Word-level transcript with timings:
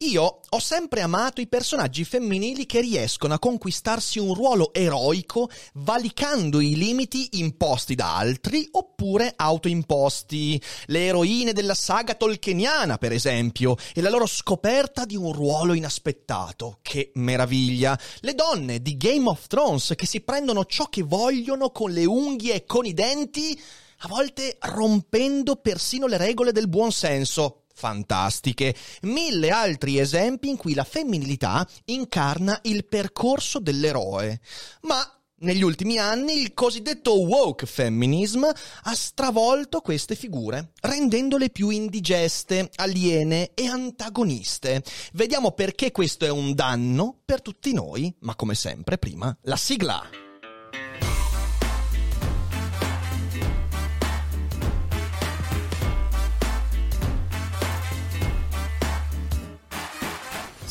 Io 0.00 0.40
ho 0.46 0.58
sempre 0.58 1.00
amato 1.00 1.40
i 1.40 1.46
personaggi 1.46 2.04
femminili 2.04 2.66
che 2.66 2.82
riescono 2.82 3.32
a 3.32 3.38
conquistarsi 3.38 4.18
un 4.18 4.34
ruolo 4.34 4.74
eroico 4.74 5.48
valicando 5.72 6.60
i 6.60 6.76
limiti 6.76 7.38
imposti 7.38 7.94
da 7.94 8.14
altri 8.14 8.68
oppure 8.72 9.32
autoimposti. 9.34 10.62
Le 10.88 11.06
eroine 11.06 11.54
della 11.54 11.72
saga 11.72 12.12
tolkieniana, 12.12 12.98
per 12.98 13.12
esempio, 13.12 13.74
e 13.94 14.02
la 14.02 14.10
loro 14.10 14.26
scoperta 14.26 15.06
di 15.06 15.16
un 15.16 15.32
ruolo 15.32 15.72
inaspettato. 15.72 16.80
Che 16.82 17.12
meraviglia! 17.14 17.98
Le 18.20 18.34
donne 18.34 18.82
di 18.82 18.98
Game 18.98 19.30
of 19.30 19.46
Thrones 19.46 19.94
che 19.96 20.04
si 20.04 20.20
prendono 20.20 20.66
ciò 20.66 20.90
che 20.90 21.04
vogliono 21.04 21.70
con 21.70 21.90
le 21.90 22.04
unghie 22.04 22.52
e 22.52 22.64
con 22.66 22.84
i 22.84 22.92
denti, 22.92 23.58
a 24.00 24.08
volte 24.08 24.58
rompendo 24.60 25.56
persino 25.56 26.06
le 26.06 26.18
regole 26.18 26.52
del 26.52 26.68
buon 26.68 26.92
senso 26.92 27.62
fantastiche, 27.76 28.74
mille 29.02 29.50
altri 29.50 29.98
esempi 29.98 30.48
in 30.48 30.56
cui 30.56 30.72
la 30.72 30.84
femminilità 30.84 31.68
incarna 31.84 32.58
il 32.62 32.86
percorso 32.86 33.58
dell'eroe. 33.58 34.40
Ma 34.82 35.08
negli 35.40 35.62
ultimi 35.62 35.98
anni 35.98 36.40
il 36.40 36.54
cosiddetto 36.54 37.20
woke 37.20 37.66
feminism 37.66 38.44
ha 38.44 38.94
stravolto 38.94 39.82
queste 39.82 40.14
figure, 40.14 40.72
rendendole 40.80 41.50
più 41.50 41.68
indigeste, 41.68 42.70
aliene 42.76 43.50
e 43.52 43.66
antagoniste. 43.66 44.82
Vediamo 45.12 45.52
perché 45.52 45.92
questo 45.92 46.24
è 46.24 46.30
un 46.30 46.54
danno 46.54 47.20
per 47.22 47.42
tutti 47.42 47.74
noi, 47.74 48.14
ma 48.20 48.34
come 48.34 48.54
sempre 48.54 48.96
prima 48.96 49.36
la 49.42 49.56
sigla. 49.56 50.25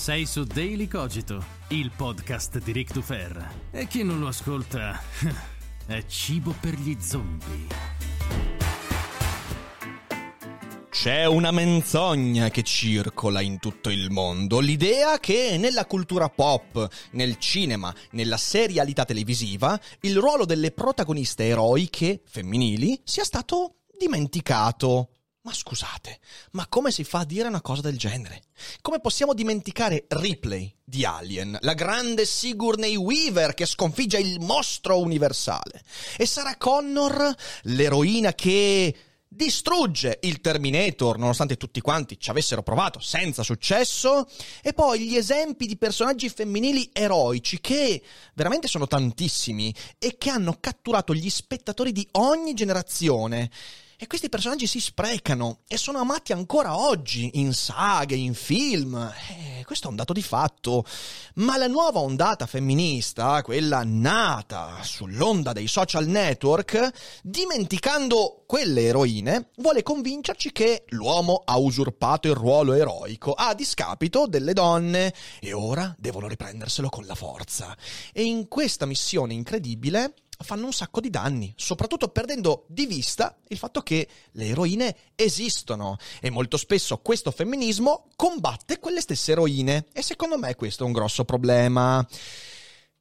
Sei 0.06 0.28
su 0.28 0.44
Daily 0.44 0.88
Cogito, 0.88 1.44
il 1.70 1.89
podcast 1.89 2.61
di 2.61 2.72
Rick 2.72 2.94
Dufer. 2.94 3.53
E 3.72 3.88
chi 3.88 4.03
non 4.03 4.20
lo 4.20 4.28
ascolta 4.28 5.02
è 5.88 6.06
cibo 6.06 6.53
per 6.61 6.75
gli 6.75 6.95
zombie. 7.00 7.66
C'è 10.92 11.26
una 11.26 11.50
menzogna 11.50 12.50
che 12.50 12.61
circola 12.61 13.42
in 13.42 13.58
tutto 13.58 13.89
il 13.89 14.11
mondo, 14.11 14.59
l'idea 14.59 15.17
che 15.17 15.58
nella 15.58 15.88
cultura 15.88 16.30
pop, 16.30 16.88
nel 17.14 17.39
cinema, 17.39 17.92
nella 18.11 18.38
serialità 18.38 19.06
televisiva, 19.06 19.76
il 20.02 20.20
ruolo 20.20 20.45
delle 20.45 20.70
protagoniste 20.70 21.45
eroiche 21.45 22.22
femminili 22.28 23.02
sia 23.03 23.23
stato 23.23 23.78
dimenticato. 23.98 25.09
Ma 25.46 25.54
scusate, 25.54 26.18
ma 26.54 26.66
come 26.68 26.90
si 26.90 27.04
fa 27.04 27.20
a 27.20 27.24
dire 27.24 27.48
una 27.48 27.62
cosa 27.62 27.82
del 27.82 28.00
genere? 28.00 28.42
Come 28.82 29.00
possiamo 29.00 29.36
dimenticare 29.36 30.06
Ripley 30.08 30.74
di 30.84 31.06
Alien, 31.06 31.56
la 31.62 31.76
grande 31.76 32.26
Sigourney 32.26 32.96
Weaver 32.96 33.54
che 33.54 33.68
sconfigge 33.68 34.18
il 34.18 34.40
mostro 34.40 35.00
universale? 35.00 35.84
E 36.17 36.26
Sarah 36.26 36.58
Connor, 36.58 37.32
l'eroina 37.66 38.34
che 38.34 38.95
distrugge 39.28 40.17
il 40.23 40.42
Terminator 40.42 41.20
nonostante 41.20 41.58
tutti 41.58 41.80
quanti 41.80 42.20
ci 42.20 42.32
avessero 42.32 42.64
provato 42.64 43.00
senza 43.00 43.44
successo 43.44 44.28
e 44.64 44.73
poi 44.73 45.02
gli 45.02 45.16
esempi 45.16 45.67
di 45.67 45.78
personaggi 45.78 46.28
femminili 46.28 46.89
eroici 46.92 47.61
che 47.61 48.02
veramente 48.34 48.67
sono 48.67 48.88
tantissimi 48.88 49.72
e 50.00 50.16
che 50.17 50.32
hanno 50.32 50.58
catturato 50.60 51.14
gli 51.14 51.30
spettatori 51.30 51.92
di 51.92 52.08
ogni 52.14 52.55
generazione 52.55 53.52
e 53.98 54.08
questi 54.08 54.30
personaggi 54.30 54.67
si 54.67 54.80
sprecano 54.80 55.60
e 55.67 55.78
sono 55.78 56.00
amati 56.00 56.33
ancora 56.33 56.78
oggi 56.78 57.32
in 57.36 57.54
saghe, 57.54 58.16
in 58.16 58.33
film. 58.33 58.95
Eh, 59.30 59.64
questo 59.66 59.88
è 59.88 59.89
un 59.89 59.95
dato 59.95 60.11
di 60.11 60.22
fatto. 60.22 60.86
Ma 61.36 61.58
la 61.58 61.67
nuova 61.67 62.00
ondata 62.00 62.45
femminista, 62.45 63.42
quella 63.42 63.84
nata 63.86 64.80
sull'onda 64.82 65.54
dei 65.54 65.67
social 65.67 66.08
network, 66.08 66.92
dimenticando 67.23 68.44
quelle 68.45 68.84
eroine, 68.84 69.50
vuole 69.58 69.82
convincerci 69.82 70.52
che 70.52 70.84
l'uomo 70.89 71.42
ha 71.45 71.58
usurpato 71.58 72.28
il 72.28 72.36
ruolo 72.36 72.73
eroico 72.73 73.32
a 73.32 73.54
discapito 73.54 74.28
delle 74.28 74.54
donne 74.54 75.14
e 75.39 75.54
ora 75.54 75.95
devono 75.98 76.28
riprenderselo 76.28 76.89
con 76.89 77.05
la 77.05 77.16
forza. 77.16 77.76
E 78.14 78.23
in 78.23 78.48
questa 78.48 78.86
missione 78.86 79.34
incredibile 79.34 80.14
fanno 80.40 80.66
un 80.66 80.73
sacco 80.73 81.00
di 81.00 81.10
danni, 81.10 81.54
soprattutto 81.56 82.10
perdendo 82.10 82.66
di 82.68 82.86
vista 82.86 83.38
il 83.48 83.58
fatto 83.58 83.82
che 83.82 84.08
le 84.32 84.48
eroine 84.48 84.96
esistono. 85.16 85.98
E 86.20 86.30
molto 86.30 86.58
spesso 86.58 86.98
questo 86.98 87.32
femminismo 87.32 88.10
combatte 88.16 88.80
quelle 88.80 89.02
stesse 89.02 89.32
eroine. 89.32 89.86
E 89.94 90.02
secondo 90.02 90.38
me 90.38 90.56
questo 90.56 90.84
è 90.84 90.88
un 90.88 90.94
grosso 90.94 91.26
problema. 91.26 92.06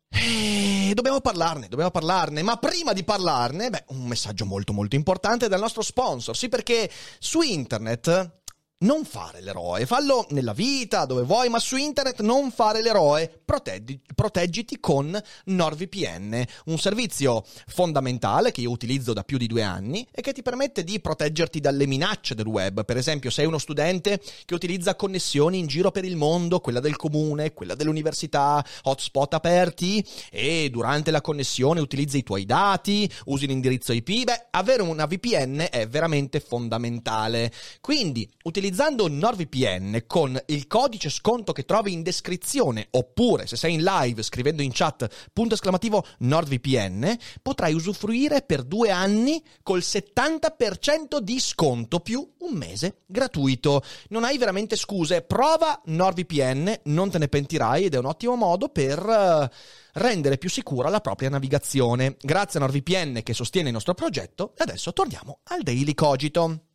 E 0.09 0.91
eh, 0.91 0.95
dobbiamo 0.95 1.21
parlarne, 1.21 1.67
dobbiamo 1.69 1.91
parlarne, 1.91 2.43
ma 2.43 2.57
prima 2.57 2.93
di 2.93 3.03
parlarne, 3.03 3.69
beh, 3.69 3.85
un 3.89 4.07
messaggio 4.07 4.45
molto 4.45 4.73
molto 4.73 4.95
importante 4.95 5.49
dal 5.49 5.59
nostro 5.59 5.83
sponsor, 5.83 6.37
sì 6.37 6.49
perché 6.49 6.89
su 7.19 7.41
internet 7.41 8.43
non 8.79 9.05
fare 9.05 9.41
l'eroe, 9.41 9.87
fallo 9.87 10.27
nella 10.31 10.53
vita, 10.53 11.07
dove 11.07 11.23
vuoi, 11.23 11.49
ma 11.49 11.59
su 11.59 11.77
internet 11.77 12.21
non 12.21 12.51
fare 12.51 12.83
l'eroe, 12.83 13.41
Proteggi, 13.45 14.01
proteggiti 14.15 14.81
con 14.81 15.19
NordVPN, 15.45 16.45
un 16.67 16.79
servizio 16.79 17.45
fondamentale 17.67 18.53
che 18.53 18.63
io 18.63 18.71
utilizzo 18.71 19.13
da 19.13 19.23
più 19.23 19.39
di 19.39 19.47
due 19.47 19.63
anni 19.63 20.07
e 20.11 20.23
che 20.23 20.33
ti 20.33 20.43
permette 20.43 20.83
di 20.83 21.01
proteggerti 21.01 21.61
dalle 21.61 21.87
minacce 21.87 22.35
del 22.35 22.47
web. 22.47 22.85
Per 22.85 22.97
esempio, 22.97 23.31
sei 23.31 23.47
uno 23.47 23.59
studente 23.59 24.21
che 24.45 24.55
utilizza 24.55 24.97
connessioni 24.97 25.59
in 25.59 25.67
giro 25.67 25.91
per 25.91 26.05
il 26.05 26.17
mondo, 26.17 26.61
quella 26.61 26.81
del 26.81 26.97
comune, 26.97 27.53
quella 27.53 27.75
dell'università, 27.75 28.65
hotspot 28.83 29.35
aperti 29.35 30.05
e 30.31 30.69
durante 30.71 31.11
la 31.11 31.21
connessione 31.21 31.81
utilizzi 31.81 32.19
i 32.19 32.23
tuoi 32.23 32.45
dati, 32.45 33.11
usi 33.27 33.47
l'indirizzo 33.47 33.93
IP, 33.93 34.25
beh, 34.25 34.47
avere 34.51 34.83
una 34.83 35.07
VPN 35.07 35.69
è 35.71 35.87
veramente 35.87 36.41
fondamentale. 36.41 37.53
Quindi, 37.81 38.29
utilizza 38.45 38.64
utilizzando 38.65 39.09
NordVPN 39.09 40.05
con 40.07 40.41
il 40.47 40.67
codice 40.67 41.11
sconto 41.11 41.53
che 41.53 41.67
trovi 41.67 41.93
in 41.93 42.03
descrizione 42.03 42.87
oppure 42.93 43.47
se 43.47 43.57
sei 43.57 43.75
in 43.75 43.83
live 43.83 44.23
scrivendo 44.23 44.63
in 44.63 44.71
chat 44.73 45.07
punto 45.35 45.53
esclamativo 45.53 46.03
NordVPN 46.21 47.15
potrai 47.43 47.75
usufruire 47.75 48.41
per 48.41 48.63
due 48.63 48.91
anni 48.91 49.45
col 49.63 49.81
70% 49.81 51.19
di 51.19 51.39
sconto 51.41 52.01
più 52.01 52.27
un 52.39 52.55
mese 52.57 53.03
gratuito. 53.05 53.83
Non 54.09 54.25
hai 54.25 54.39
veramente 54.39 54.77
scuse, 54.77 55.21
prova 55.21 55.83
NordVPN, 55.85 56.81
non 56.85 57.11
te 57.11 57.19
ne 57.19 57.29
pentirai 57.29 57.85
ed 57.85 57.95
è 57.95 57.99
un 57.99 58.07
ottimo 58.07 58.35
modo 58.35 58.71
per... 58.71 59.05
Uh, 59.05 59.83
rendere 59.97 60.39
più 60.39 60.51
sicura 60.51 60.89
la 60.89 61.01
propria 61.01 61.29
navigazione. 61.29 62.17
Grazie 62.21 62.59
a 62.59 62.65
NordVPN 62.65 63.21
che 63.23 63.33
sostiene 63.33 63.69
il 63.69 63.75
nostro 63.75 63.95
progetto 63.95 64.55
adesso 64.57 64.93
torniamo 64.93 65.39
al 65.45 65.63
Daily 65.63 65.95
Cogito. 65.95 66.74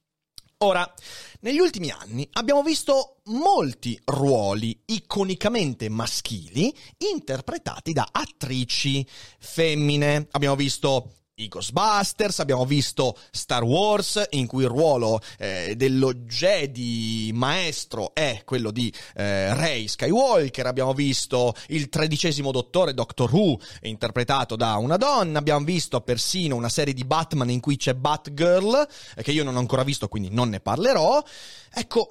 Ora, 0.62 0.94
negli 1.40 1.60
ultimi 1.60 1.90
anni 1.90 2.28
abbiamo 2.34 2.64
visto 2.64 3.22
molti 3.28 3.98
ruoli 4.04 4.78
iconicamente 4.88 5.88
maschili 5.88 6.76
interpretati 6.98 7.94
da 7.94 8.10
attrici 8.12 9.08
femmine. 9.40 10.28
Abbiamo 10.32 10.58
visto 10.58 11.14
i 11.40 11.48
Ghostbusters, 11.48 12.40
abbiamo 12.40 12.66
visto 12.66 13.18
Star 13.32 13.64
Wars 13.64 14.28
in 14.32 14.46
cui 14.46 14.64
il 14.64 14.70
ruolo 14.70 15.22
eh, 15.38 15.74
dello 15.76 16.14
Jedi 16.14 17.32
maestro 17.34 18.14
è 18.14 18.42
quello 18.44 18.72
di 18.72 18.94
eh, 19.16 19.54
Rey 19.54 19.88
Skywalker, 19.88 20.66
abbiamo 20.66 20.94
visto 20.94 21.54
il 21.68 21.88
tredicesimo 21.90 22.52
dottore 22.52 22.94
Doctor 22.94 23.34
Who 23.34 23.58
interpretato 23.84 24.56
da 24.56 24.76
una 24.76 24.98
donna, 24.98 25.40
abbiamo 25.40 25.64
visto 25.64 26.02
persino 26.02 26.56
una 26.56 26.70
serie 26.70 26.94
di 26.94 27.06
Batman 27.06 27.50
in 27.50 27.62
cui 27.62 27.78
c'è 27.78 27.94
Batgirl 27.94 28.88
eh, 29.16 29.24
che 29.24 29.32
io 29.32 29.44
non 29.44 29.56
ho 29.56 29.60
ancora 29.60 29.84
visto 29.84 30.08
quindi 30.08 30.30
non 30.30 30.50
ne 30.50 30.60
parlerò. 30.60 31.24
Ecco, 31.72 32.10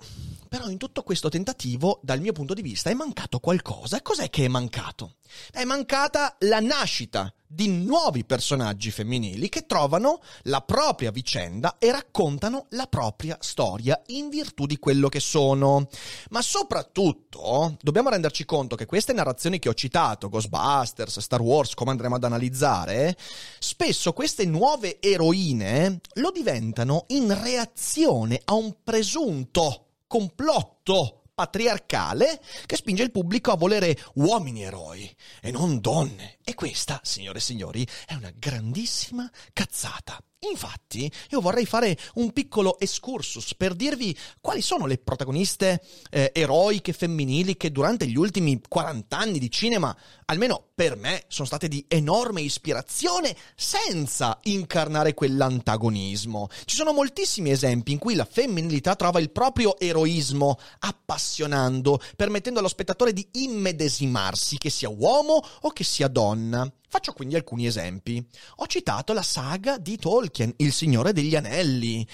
però 0.49 0.69
in 0.69 0.79
tutto 0.79 1.03
questo 1.03 1.29
tentativo, 1.29 2.01
dal 2.03 2.21
mio 2.21 2.33
punto 2.33 2.55
di 2.55 2.63
vista, 2.63 2.91
è 2.91 2.95
mancato 2.95 3.39
qualcosa. 3.39 4.03
Cos'è 4.03 4.31
che 4.31 4.47
è 4.47 4.49
mancato? 4.49 5.17
È 5.51 5.65
mancata 5.65 6.37
la 6.41 6.61
nascita 6.61 7.33
di 7.51 7.69
nuovi 7.69 8.25
personaggi 8.25 8.91
femminili 8.91 9.49
che 9.49 9.65
trovano 9.65 10.21
la 10.43 10.61
propria 10.61 11.11
vicenda 11.11 11.77
e 11.79 11.91
raccontano 11.91 12.67
la 12.71 12.87
propria 12.87 13.39
storia 13.41 14.01
in 14.09 14.29
virtù 14.29 14.67
di 14.67 14.79
quello 14.79 15.09
che 15.09 15.21
sono. 15.21 15.89
Ma 16.31 16.43
soprattutto 16.43 17.77
dobbiamo 17.81 18.11
renderci 18.11 18.45
conto 18.45 18.77
che 18.77 18.87
queste 18.87 19.15
narrazioni 19.15 19.59
che 19.59 19.71
ho 19.71 19.75
citato, 19.75 20.29
Ghostbusters, 20.29 21.21
Star 21.21 21.41
Wars, 21.41 21.75
come 21.75 21.91
andremo 21.91 22.17
ad 22.17 22.25
analizzare, 22.25 23.17
spesso 23.59 24.13
queste 24.13 24.45
nuove 24.45 25.01
eroine 25.01 26.01
lo 26.15 26.31
diventano 26.31 27.05
in 27.09 27.35
reazione 27.43 28.41
a 28.45 28.55
un 28.55 28.77
presunto 28.83 29.88
complotto 30.09 31.23
patriarcale 31.39 32.43
che 32.67 32.75
spinge 32.75 33.05
il 33.05 33.13
pubblico 33.13 33.53
a 33.53 33.57
volere 33.57 33.97
uomini 34.15 34.65
eroi 34.65 35.15
e 35.41 35.53
non 35.53 35.79
donne. 35.79 36.39
E 36.43 36.55
questa, 36.55 37.01
signore 37.05 37.39
e 37.39 37.43
signori, 37.43 37.87
è 38.07 38.15
una 38.15 38.33
grandissima 38.35 39.31
cazzata. 39.53 40.21
Infatti, 40.47 41.11
io 41.31 41.41
vorrei 41.41 41.67
fare 41.67 41.99
un 42.15 42.33
piccolo 42.33 42.79
excursus 42.79 43.57
per 43.57 43.75
dirvi 43.75 44.17
quali 44.41 44.63
sono 44.63 44.87
le 44.87 44.97
protagoniste 44.97 45.83
eh, 46.11 46.31
eroiche 46.33 46.93
femminili 46.93 47.57
che 47.57 47.73
durante 47.73 48.07
gli 48.07 48.17
ultimi 48.17 48.61
40 48.67 49.19
anni 49.19 49.41
di 49.41 49.51
cinema, 49.51 49.97
almeno 50.27 50.69
per 50.77 50.95
me, 50.95 51.25
sono 51.27 51.49
state 51.49 51.67
di 51.67 51.85
enorme 51.89 52.41
ispirazione 52.41 53.35
senza 53.57 54.39
incarnare 54.45 55.13
quell'antagonismo. 55.13 56.47
Ci 56.65 56.77
sono 56.77 56.93
moltissimi 56.93 57.51
esempi 57.51 57.91
in 57.91 57.99
cui 57.99 58.15
la 58.15 58.25
femminilità 58.25 58.95
trova 58.95 59.19
il 59.19 59.31
proprio 59.31 59.77
eroismo 59.77 60.57
appassionando, 60.79 62.01
permettendo 62.15 62.61
allo 62.61 62.69
spettatore 62.69 63.13
di 63.13 63.27
immedesimarsi, 63.33 64.57
che 64.57 64.71
sia 64.71 64.89
uomo 64.89 65.43
o 65.63 65.71
che 65.71 65.83
sia 65.83 66.07
donna. 66.07 66.71
Faccio 66.91 67.13
quindi 67.13 67.35
alcuni 67.35 67.67
esempi. 67.67 68.25
Ho 68.57 68.67
citato 68.67 69.13
la 69.13 69.23
saga 69.23 69.77
di 69.77 69.99
Tolkien, 69.99 70.55
Il 70.57 70.73
Signore 70.73 71.13
degli 71.13 71.37
Anelli, 71.37 72.07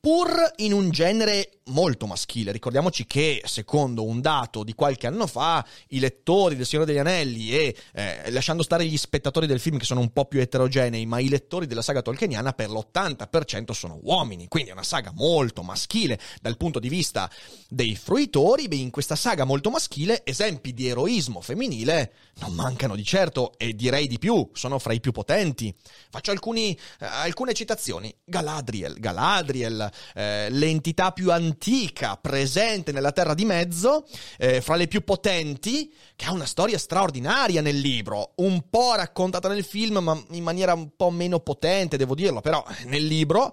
pur 0.00 0.52
in 0.56 0.72
un 0.72 0.90
genere 0.90 1.60
molto 1.66 2.06
maschile. 2.06 2.50
Ricordiamoci 2.50 3.04
che, 3.04 3.42
secondo 3.44 4.04
un 4.04 4.22
dato 4.22 4.64
di 4.64 4.74
qualche 4.74 5.06
anno 5.06 5.26
fa, 5.26 5.64
i 5.88 5.98
lettori 5.98 6.56
del 6.56 6.64
Signore 6.64 6.86
degli 6.86 6.98
Anelli 6.98 7.52
e, 7.52 7.76
eh, 7.92 8.30
lasciando 8.30 8.62
stare 8.62 8.86
gli 8.86 8.96
spettatori 8.96 9.46
del 9.46 9.60
film 9.60 9.76
che 9.76 9.84
sono 9.84 10.00
un 10.00 10.12
po' 10.12 10.24
più 10.24 10.40
eterogenei, 10.40 11.04
ma 11.04 11.18
i 11.18 11.28
lettori 11.28 11.66
della 11.66 11.82
saga 11.82 12.00
tolkieniana 12.00 12.54
per 12.54 12.70
l'80% 12.70 13.72
sono 13.72 14.00
uomini. 14.02 14.48
Quindi 14.48 14.70
è 14.70 14.72
una 14.72 14.82
saga 14.82 15.12
molto 15.14 15.62
maschile 15.62 16.18
dal 16.40 16.56
punto 16.56 16.78
di 16.78 16.88
vista 16.88 17.30
dei 17.68 17.96
fruitori. 17.96 18.66
Beh, 18.66 18.76
in 18.76 18.90
questa 18.90 19.14
saga 19.14 19.44
molto 19.44 19.68
maschile, 19.68 20.22
esempi 20.24 20.72
di 20.72 20.88
eroismo 20.88 21.42
femminile 21.42 22.14
non 22.40 22.54
mancano 22.54 22.96
di 22.96 23.04
certo 23.04 23.52
e 23.58 23.74
direi 23.74 24.06
di 24.06 24.18
più, 24.22 24.48
sono 24.52 24.78
fra 24.78 24.92
i 24.92 25.00
più 25.00 25.10
potenti. 25.10 25.74
Faccio 26.08 26.30
alcuni, 26.30 26.78
eh, 27.00 27.06
alcune 27.06 27.54
citazioni. 27.54 28.14
Galadriel, 28.24 29.00
Galadriel, 29.00 29.90
eh, 30.14 30.48
l'entità 30.48 31.10
più 31.10 31.32
antica 31.32 32.16
presente 32.18 32.92
nella 32.92 33.10
Terra 33.10 33.34
di 33.34 33.44
Mezzo, 33.44 34.06
eh, 34.38 34.60
fra 34.60 34.76
le 34.76 34.86
più 34.86 35.02
potenti, 35.02 35.92
che 36.14 36.26
ha 36.26 36.30
una 36.30 36.46
storia 36.46 36.78
straordinaria 36.78 37.60
nel 37.62 37.80
libro, 37.80 38.34
un 38.36 38.68
po' 38.70 38.94
raccontata 38.94 39.48
nel 39.48 39.64
film, 39.64 39.98
ma 39.98 40.22
in 40.30 40.44
maniera 40.44 40.72
un 40.72 40.94
po' 40.94 41.10
meno 41.10 41.40
potente, 41.40 41.96
devo 41.96 42.14
dirlo, 42.14 42.40
però 42.40 42.64
nel 42.84 43.04
libro 43.04 43.52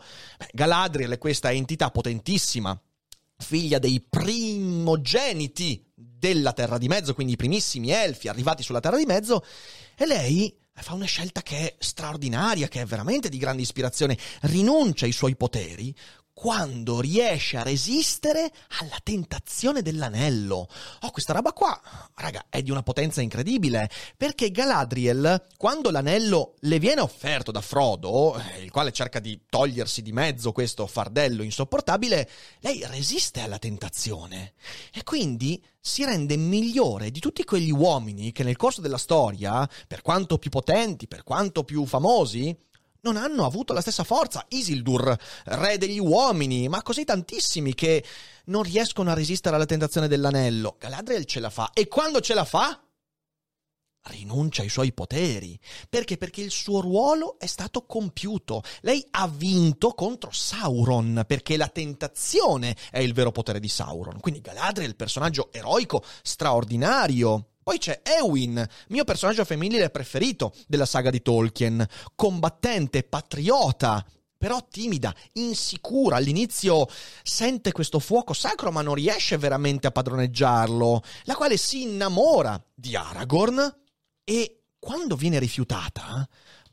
Galadriel 0.51 1.13
è 1.13 1.17
questa 1.17 1.51
entità 1.51 1.89
potentissima, 1.89 2.79
figlia 3.37 3.79
dei 3.79 4.05
primogeniti 4.07 5.83
della 5.95 6.53
Terra 6.53 6.77
di 6.77 6.87
Mezzo, 6.87 7.13
quindi 7.13 7.33
i 7.33 7.37
primissimi 7.37 7.89
elfi 7.89 8.27
arrivati 8.27 8.61
sulla 8.61 8.81
Terra 8.81 8.97
di 8.97 9.05
Mezzo, 9.05 9.43
e 9.95 10.05
lei 10.05 10.58
fa 10.81 10.93
una 10.93 11.05
scelta 11.05 11.41
che 11.41 11.57
è 11.57 11.75
straordinaria, 11.79 12.67
che 12.67 12.81
è 12.81 12.85
veramente 12.85 13.29
di 13.29 13.37
grande 13.37 13.61
ispirazione, 13.61 14.17
rinuncia 14.41 15.05
ai 15.05 15.11
suoi 15.11 15.35
poteri 15.35 15.93
quando 16.39 17.01
riesce 17.01 17.57
a 17.57 17.63
resistere 17.63 18.49
alla 18.79 18.97
tentazione 19.03 19.81
dell'anello. 19.81 20.69
Oh, 21.01 21.11
questa 21.11 21.33
roba 21.33 21.51
qua, 21.51 21.77
raga, 22.15 22.45
è 22.47 22.61
di 22.61 22.71
una 22.71 22.81
potenza 22.81 23.19
incredibile, 23.19 23.89
perché 24.15 24.49
Galadriel, 24.49 25.47
quando 25.57 25.91
l'anello 25.91 26.53
le 26.61 26.79
viene 26.79 27.01
offerto 27.01 27.51
da 27.51 27.59
Frodo, 27.59 28.39
eh, 28.39 28.63
il 28.63 28.71
quale 28.71 28.93
cerca 28.93 29.19
di 29.19 29.41
togliersi 29.49 30.01
di 30.01 30.13
mezzo 30.13 30.53
questo 30.53 30.87
fardello 30.87 31.43
insopportabile, 31.43 32.29
lei 32.61 32.85
resiste 32.85 33.41
alla 33.41 33.59
tentazione 33.59 34.53
e 34.93 35.03
quindi 35.03 35.61
si 35.77 36.05
rende 36.05 36.37
migliore 36.37 37.11
di 37.11 37.19
tutti 37.19 37.43
quegli 37.43 37.71
uomini 37.71 38.31
che 38.31 38.43
nel 38.43 38.55
corso 38.55 38.79
della 38.79 38.97
storia, 38.97 39.69
per 39.85 40.01
quanto 40.01 40.37
più 40.37 40.49
potenti, 40.49 41.05
per 41.05 41.23
quanto 41.23 41.65
più 41.65 41.85
famosi, 41.85 42.57
non 43.01 43.17
hanno 43.17 43.45
avuto 43.45 43.73
la 43.73 43.81
stessa 43.81 44.03
forza. 44.03 44.45
Isildur, 44.49 45.15
re 45.45 45.77
degli 45.77 45.99
uomini, 45.99 46.67
ma 46.67 46.81
così 46.81 47.03
tantissimi 47.03 47.73
che 47.73 48.03
non 48.45 48.63
riescono 48.63 49.11
a 49.11 49.13
resistere 49.13 49.55
alla 49.55 49.65
tentazione 49.65 50.07
dell'anello. 50.07 50.75
Galadriel 50.79 51.25
ce 51.25 51.39
la 51.39 51.49
fa 51.49 51.71
e 51.73 51.87
quando 51.87 52.19
ce 52.21 52.33
la 52.33 52.45
fa 52.45 52.81
rinuncia 54.03 54.61
ai 54.61 54.69
suoi 54.69 54.93
poteri. 54.93 55.59
Perché? 55.89 56.17
Perché 56.17 56.41
il 56.41 56.51
suo 56.51 56.79
ruolo 56.81 57.37
è 57.37 57.45
stato 57.45 57.85
compiuto. 57.85 58.63
Lei 58.81 59.05
ha 59.11 59.27
vinto 59.27 59.93
contro 59.93 60.31
Sauron, 60.31 61.23
perché 61.27 61.57
la 61.57 61.67
tentazione 61.67 62.75
è 62.91 62.99
il 62.99 63.13
vero 63.13 63.31
potere 63.31 63.59
di 63.59 63.69
Sauron. 63.69 64.19
Quindi 64.19 64.41
Galadriel 64.41 64.95
personaggio 64.95 65.49
eroico, 65.51 66.03
straordinario. 66.21 67.45
Poi 67.69 67.77
c'è 67.77 68.01
Ewin, 68.01 68.67
mio 68.87 69.03
personaggio 69.03 69.45
femminile 69.45 69.91
preferito 69.91 70.55
della 70.65 70.87
saga 70.87 71.11
di 71.11 71.21
Tolkien, 71.21 71.85
combattente, 72.15 73.03
patriota, 73.03 74.03
però 74.35 74.65
timida, 74.67 75.13
insicura. 75.33 76.15
All'inizio 76.15 76.87
sente 77.21 77.71
questo 77.71 77.99
fuoco 77.99 78.33
sacro, 78.33 78.71
ma 78.71 78.81
non 78.81 78.95
riesce 78.95 79.37
veramente 79.37 79.85
a 79.85 79.91
padroneggiarlo. 79.91 81.03
La 81.25 81.35
quale 81.35 81.57
si 81.57 81.83
innamora 81.83 82.59
di 82.73 82.95
Aragorn 82.95 83.75
e 84.23 84.61
quando 84.79 85.15
viene 85.15 85.37
rifiutata, 85.37 86.27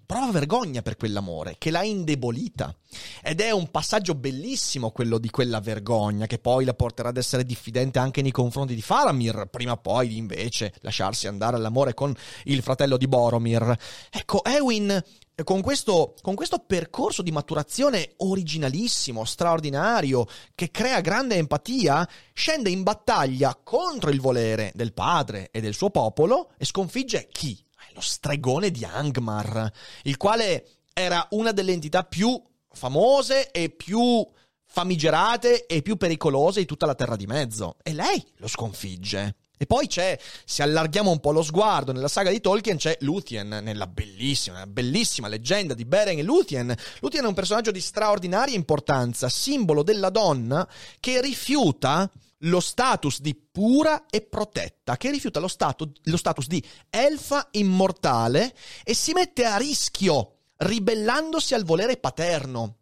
prova 0.06 0.30
vergogna 0.30 0.80
per 0.80 0.96
quell'amore 0.96 1.56
che 1.58 1.70
l'ha 1.70 1.82
indebolita. 1.82 2.74
Ed 3.22 3.40
è 3.40 3.50
un 3.50 3.70
passaggio 3.70 4.14
bellissimo 4.14 4.92
quello 4.92 5.18
di 5.18 5.28
quella 5.28 5.60
vergogna 5.60 6.26
che 6.26 6.38
poi 6.38 6.64
la 6.64 6.74
porterà 6.74 7.08
ad 7.08 7.16
essere 7.16 7.44
diffidente 7.44 7.98
anche 7.98 8.22
nei 8.22 8.30
confronti 8.30 8.74
di 8.74 8.80
Faramir, 8.80 9.48
prima 9.50 9.72
o 9.72 9.76
poi 9.76 10.08
di 10.08 10.16
invece 10.16 10.72
lasciarsi 10.80 11.26
andare 11.26 11.56
all'amore 11.56 11.92
con 11.92 12.14
il 12.44 12.62
fratello 12.62 12.96
di 12.96 13.08
Boromir. 13.08 13.76
Ecco, 14.10 14.44
Ewin 14.44 15.02
con 15.44 15.60
questo, 15.60 16.14
con 16.22 16.34
questo, 16.34 16.60
percorso 16.60 17.20
di 17.20 17.30
maturazione 17.30 18.14
originalissimo, 18.18 19.24
straordinario, 19.24 20.26
che 20.54 20.70
crea 20.70 21.00
grande 21.00 21.34
empatia, 21.34 22.08
scende 22.32 22.70
in 22.70 22.82
battaglia 22.82 23.58
contro 23.62 24.08
il 24.08 24.20
volere 24.20 24.72
del 24.74 24.94
padre 24.94 25.50
e 25.50 25.60
del 25.60 25.74
suo 25.74 25.90
popolo 25.90 26.52
e 26.56 26.64
sconfigge 26.64 27.28
chi? 27.30 27.65
Lo 27.96 28.00
stregone 28.02 28.70
di 28.70 28.84
Angmar, 28.84 29.72
il 30.02 30.16
quale 30.18 30.68
era 30.92 31.26
una 31.30 31.52
delle 31.52 31.72
entità 31.72 32.04
più 32.04 32.40
famose 32.70 33.50
e 33.50 33.70
più 33.70 34.24
famigerate 34.66 35.64
e 35.64 35.80
più 35.80 35.96
pericolose 35.96 36.60
di 36.60 36.66
tutta 36.66 36.84
la 36.84 36.94
Terra 36.94 37.16
di 37.16 37.26
Mezzo. 37.26 37.76
E 37.82 37.94
lei 37.94 38.22
lo 38.36 38.46
sconfigge. 38.46 39.36
E 39.58 39.64
poi 39.64 39.86
c'è, 39.86 40.18
se 40.44 40.62
allarghiamo 40.62 41.10
un 41.10 41.18
po' 41.18 41.32
lo 41.32 41.42
sguardo, 41.42 41.92
nella 41.92 42.08
saga 42.08 42.28
di 42.28 42.42
Tolkien 42.42 42.76
c'è 42.76 42.98
Luthien, 43.00 43.48
nella 43.48 43.86
bellissima, 43.86 44.66
bellissima 44.66 45.28
leggenda 45.28 45.72
di 45.72 45.86
Beren 45.86 46.18
e 46.18 46.22
Luthien. 46.22 46.74
Luthien 47.00 47.24
è 47.24 47.28
un 47.28 47.32
personaggio 47.32 47.70
di 47.70 47.80
straordinaria 47.80 48.54
importanza, 48.54 49.30
simbolo 49.30 49.82
della 49.82 50.10
donna 50.10 50.68
che 51.00 51.22
rifiuta 51.22 52.10
lo 52.46 52.60
status 52.60 53.20
di 53.20 53.34
pura 53.34 54.06
e 54.10 54.22
protetta, 54.22 54.96
che 54.96 55.10
rifiuta 55.10 55.40
lo, 55.40 55.48
stato, 55.48 55.92
lo 56.04 56.16
status 56.16 56.46
di 56.46 56.62
elfa 56.90 57.48
immortale 57.52 58.54
e 58.84 58.94
si 58.94 59.12
mette 59.12 59.44
a 59.44 59.56
rischio 59.56 60.32
ribellandosi 60.56 61.54
al 61.54 61.64
volere 61.64 61.96
paterno. 61.96 62.78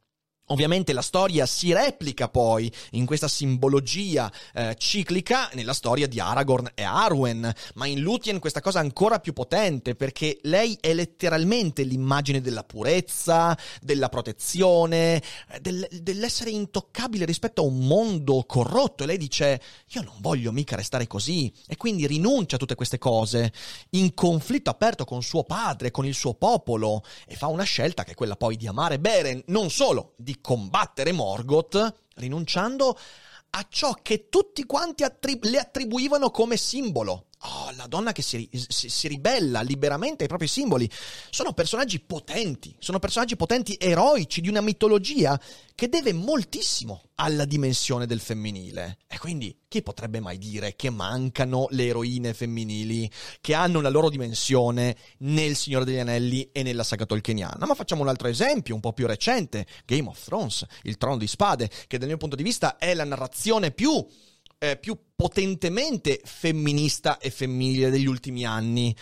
Ovviamente 0.49 0.93
la 0.93 1.01
storia 1.01 1.47
si 1.47 1.73
replica 1.73 2.29
poi 2.29 2.71
in 2.91 3.07
questa 3.07 3.29
simbologia 3.29 4.31
eh, 4.53 4.75
ciclica 4.77 5.49
nella 5.55 5.73
storia 5.73 6.07
di 6.07 6.21
Aragorn 6.21 6.73
e 6.75 6.83
Arwen, 6.83 7.51
ma 7.77 7.87
in 7.87 8.01
Lúthien 8.01 8.39
questa 8.41 8.61
cosa 8.61 8.81
è 8.81 8.83
ancora 8.83 9.21
più 9.21 9.33
potente 9.33 9.95
perché 9.95 10.39
lei 10.43 10.77
è 10.83 10.93
letteralmente 10.93 11.83
l'immagine 11.83 12.43
della 12.43 12.63
purezza, 12.63 13.57
della 13.81 14.11
protezione, 14.11 15.17
eh, 15.49 15.61
del, 15.63 15.89
dell'essere 16.03 16.51
intoccabile 16.51 17.25
rispetto 17.25 17.63
a 17.63 17.65
un 17.65 17.79
mondo 17.87 18.45
corrotto. 18.47 19.05
E 19.05 19.07
lei 19.07 19.17
dice 19.17 19.63
io 19.93 20.03
non 20.03 20.17
voglio 20.21 20.53
mica 20.53 20.77
restare 20.77 21.07
così. 21.07 21.51
E 21.67 21.79
quindi 21.79 22.07
rinuncia 22.07 22.57
a 22.57 22.59
tutte 22.59 22.75
queste 22.75 22.99
cose 22.99 23.51
in 23.91 24.13
conflitto 24.13 24.69
aperto 24.69 25.07
con 25.07 25.23
suo 25.23 25.45
padre, 25.45 25.91
con 25.91 26.05
il 26.05 26.15
suo 26.15 26.35
popolo 26.35 27.03
e 27.27 27.35
fa 27.35 27.47
una 27.47 27.65
scelta 27.65 28.05
che 28.05 28.11
è 28.11 28.15
quella 28.15 28.37
poi 28.37 28.57
di 28.57 28.67
amare 28.67 28.99
Beren, 28.99 29.43
non 29.47 29.71
solo 29.71 30.13
di 30.19 30.33
combattere 30.41 31.13
Morgoth, 31.13 31.95
rinunciando 32.17 32.99
a 33.51 33.67
ciò 33.69 33.95
che 34.03 34.29
tutti 34.29 34.65
quanti 34.65 35.05
attrib- 35.05 35.45
le 35.45 35.59
attribuivano 35.59 36.31
come 36.31 36.57
simbolo. 36.57 37.27
Oh, 37.47 37.71
la 37.77 37.87
donna 37.87 38.13
che 38.13 38.23
si, 38.23 38.49
si, 38.69 38.89
si, 38.89 39.07
ribella 39.07 39.61
liberamente 39.61 40.23
ai 40.23 40.29
propri 40.29 40.49
simboli. 40.49 40.91
Sono 41.29 41.53
personaggi 41.53 42.01
potenti, 42.01 42.75
sono 42.79 42.99
personaggi 42.99 43.37
potenti 43.37 43.77
eroici 43.79 44.41
di 44.41 44.49
una 44.49 44.63
mitologia 44.63 45.39
che 45.75 45.91
deve 45.91 46.15
moltissimo 46.15 47.11
alla 47.17 47.45
dimensione 47.45 48.07
del 48.07 48.21
femminile. 48.21 48.97
E 49.07 49.19
quindi 49.19 49.55
chi 49.69 49.83
potrebbe 49.83 50.21
mai 50.21 50.39
dire 50.39 50.75
che 50.75 50.89
mancano 50.89 51.67
le 51.71 51.87
eroine 51.87 52.33
femminili 52.33 53.11
che 53.43 53.53
hanno 53.53 53.83
la 53.83 53.91
loro 53.91 54.09
dimensione 54.09 54.97
nel 55.19 55.55
Signore 55.55 55.85
degli 55.85 55.99
Anelli 55.99 56.49
e 56.51 56.63
nella 56.63 56.83
saga 56.83 57.05
tolkieniana? 57.05 57.67
Ma 57.67 57.75
facciamo 57.75 58.01
un 58.01 58.09
altro 58.09 58.29
esempio, 58.29 58.75
un 58.75 58.81
po' 58.81 58.95
più 58.95 59.07
recente, 59.07 59.67
Game 59.85 60.09
of 60.09 60.25
Thrones, 60.25 60.65
il 60.85 60.97
trono 60.97 61.19
di 61.19 61.27
spade, 61.27 61.69
che 61.87 61.99
dal 61.99 62.09
mio 62.09 62.17
punto 62.17 62.37
di 62.37 62.43
vista 62.43 62.79
è 62.79 62.95
la 62.95 63.05
narrazione 63.05 63.71
più 63.71 64.03
eh, 64.71 64.77
più 64.77 64.99
potentemente 65.15 66.21
femminista 66.25 67.19
e 67.19 67.31
femminile 67.31 67.91
degli 67.91 68.07
ultimi 68.07 68.45
anni. 68.45 68.95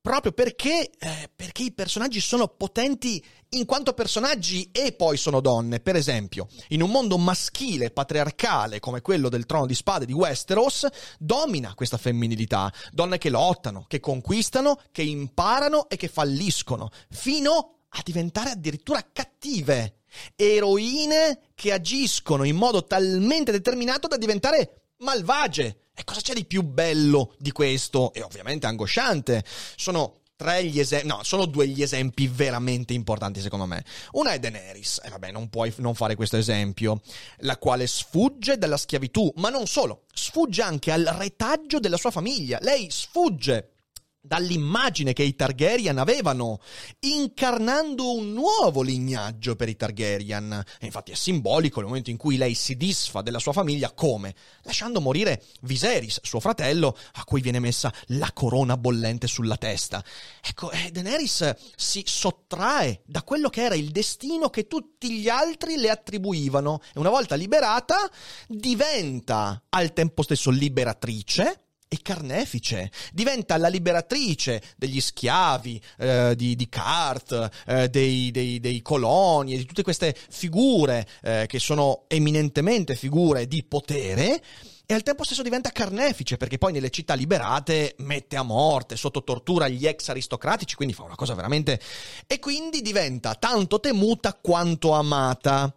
Proprio 0.00 0.32
perché, 0.32 0.90
eh, 0.90 1.30
perché 1.34 1.62
i 1.62 1.72
personaggi 1.72 2.20
sono 2.20 2.48
potenti 2.48 3.24
in 3.50 3.64
quanto 3.64 3.94
personaggi 3.94 4.68
e 4.70 4.92
poi 4.92 5.16
sono 5.16 5.40
donne. 5.40 5.80
Per 5.80 5.96
esempio, 5.96 6.46
in 6.68 6.82
un 6.82 6.90
mondo 6.90 7.16
maschile, 7.16 7.90
patriarcale 7.90 8.80
come 8.80 9.00
quello 9.00 9.30
del 9.30 9.46
trono 9.46 9.64
di 9.64 9.74
spade 9.74 10.04
di 10.04 10.12
Westeros, 10.12 10.86
domina 11.18 11.72
questa 11.74 11.96
femminilità. 11.96 12.70
Donne 12.92 13.16
che 13.16 13.30
lottano, 13.30 13.86
che 13.88 14.00
conquistano, 14.00 14.78
che 14.92 15.02
imparano 15.02 15.88
e 15.88 15.96
che 15.96 16.08
falliscono, 16.08 16.90
fino 17.08 17.84
a 17.88 18.00
diventare 18.04 18.50
addirittura 18.50 19.08
cattive. 19.10 20.00
Eroine 20.36 21.40
che 21.54 21.72
agiscono 21.72 22.44
in 22.44 22.56
modo 22.56 22.84
talmente 22.84 23.52
determinato 23.52 24.06
da 24.06 24.18
diventare 24.18 24.83
malvagie. 25.04 25.76
E 25.94 26.02
cosa 26.02 26.20
c'è 26.20 26.34
di 26.34 26.44
più 26.44 26.62
bello 26.62 27.34
di 27.38 27.52
questo? 27.52 28.12
E 28.12 28.22
ovviamente 28.22 28.66
angosciante. 28.66 29.44
Sono 29.76 30.22
tre 30.36 30.64
gli 30.64 30.80
esempi, 30.80 31.06
no, 31.06 31.20
sono 31.22 31.46
due 31.46 31.68
gli 31.68 31.82
esempi 31.82 32.26
veramente 32.26 32.92
importanti 32.92 33.40
secondo 33.40 33.66
me. 33.66 33.84
Una 34.12 34.32
è 34.32 34.38
Daenerys, 34.40 35.00
e 35.04 35.10
vabbè, 35.10 35.30
non 35.30 35.48
puoi 35.48 35.72
non 35.76 35.94
fare 35.94 36.16
questo 36.16 36.36
esempio, 36.36 37.00
la 37.38 37.56
quale 37.58 37.86
sfugge 37.86 38.58
dalla 38.58 38.76
schiavitù, 38.76 39.32
ma 39.36 39.50
non 39.50 39.66
solo, 39.66 40.04
sfugge 40.12 40.62
anche 40.62 40.90
al 40.90 41.04
retaggio 41.04 41.78
della 41.78 41.96
sua 41.96 42.10
famiglia. 42.10 42.58
Lei 42.60 42.88
sfugge 42.90 43.73
dall'immagine 44.24 45.12
che 45.12 45.22
i 45.22 45.36
Targaryen 45.36 45.98
avevano, 45.98 46.60
incarnando 47.00 48.14
un 48.14 48.32
nuovo 48.32 48.80
lignaggio 48.80 49.54
per 49.54 49.68
i 49.68 49.76
Targaryen. 49.76 50.64
E 50.80 50.86
infatti 50.86 51.12
è 51.12 51.14
simbolico 51.14 51.80
il 51.80 51.86
momento 51.86 52.08
in 52.08 52.16
cui 52.16 52.38
lei 52.38 52.54
si 52.54 52.76
disfa 52.76 53.20
della 53.20 53.38
sua 53.38 53.52
famiglia 53.52 53.92
come? 53.92 54.34
Lasciando 54.62 55.02
morire 55.02 55.42
Viserys, 55.60 56.20
suo 56.22 56.40
fratello, 56.40 56.96
a 57.12 57.24
cui 57.24 57.42
viene 57.42 57.58
messa 57.58 57.92
la 58.06 58.30
corona 58.32 58.78
bollente 58.78 59.26
sulla 59.26 59.58
testa. 59.58 60.02
Ecco, 60.42 60.70
eh, 60.70 60.90
Daenerys 60.90 61.54
si 61.76 62.02
sottrae 62.06 63.02
da 63.04 63.22
quello 63.22 63.50
che 63.50 63.62
era 63.62 63.74
il 63.74 63.90
destino 63.90 64.48
che 64.48 64.66
tutti 64.66 65.10
gli 65.10 65.28
altri 65.28 65.76
le 65.76 65.90
attribuivano 65.90 66.80
e 66.94 66.98
una 66.98 67.10
volta 67.10 67.34
liberata 67.34 68.10
diventa 68.48 69.64
al 69.68 69.92
tempo 69.92 70.22
stesso 70.22 70.50
liberatrice 70.50 71.63
e 71.94 72.02
carnefice, 72.02 72.90
diventa 73.12 73.56
la 73.56 73.68
liberatrice 73.68 74.62
degli 74.76 75.00
schiavi, 75.00 75.80
eh, 75.98 76.34
di, 76.36 76.54
di 76.54 76.68
Cart, 76.68 77.50
eh, 77.66 77.88
dei, 77.88 78.30
dei, 78.30 78.60
dei, 78.60 78.82
coloni 78.82 79.54
e 79.54 79.58
di 79.58 79.64
tutte 79.64 79.82
queste 79.82 80.14
figure 80.14 81.06
eh, 81.22 81.44
che 81.48 81.58
sono 81.58 82.04
eminentemente 82.08 82.94
figure 82.94 83.46
di 83.46 83.62
potere. 83.64 84.42
E 84.86 84.92
al 84.92 85.02
tempo 85.02 85.24
stesso 85.24 85.42
diventa 85.42 85.70
carnefice 85.70 86.36
perché 86.36 86.58
poi 86.58 86.72
nelle 86.72 86.90
città 86.90 87.14
liberate 87.14 87.94
mette 87.98 88.36
a 88.36 88.42
morte 88.42 88.96
sotto 88.96 89.24
tortura 89.24 89.66
gli 89.66 89.86
ex 89.86 90.08
aristocratici, 90.08 90.74
quindi 90.74 90.94
fa 90.94 91.04
una 91.04 91.14
cosa 91.14 91.34
veramente... 91.34 91.80
E 92.26 92.38
quindi 92.38 92.82
diventa 92.82 93.34
tanto 93.34 93.80
temuta 93.80 94.34
quanto 94.34 94.92
amata 94.92 95.74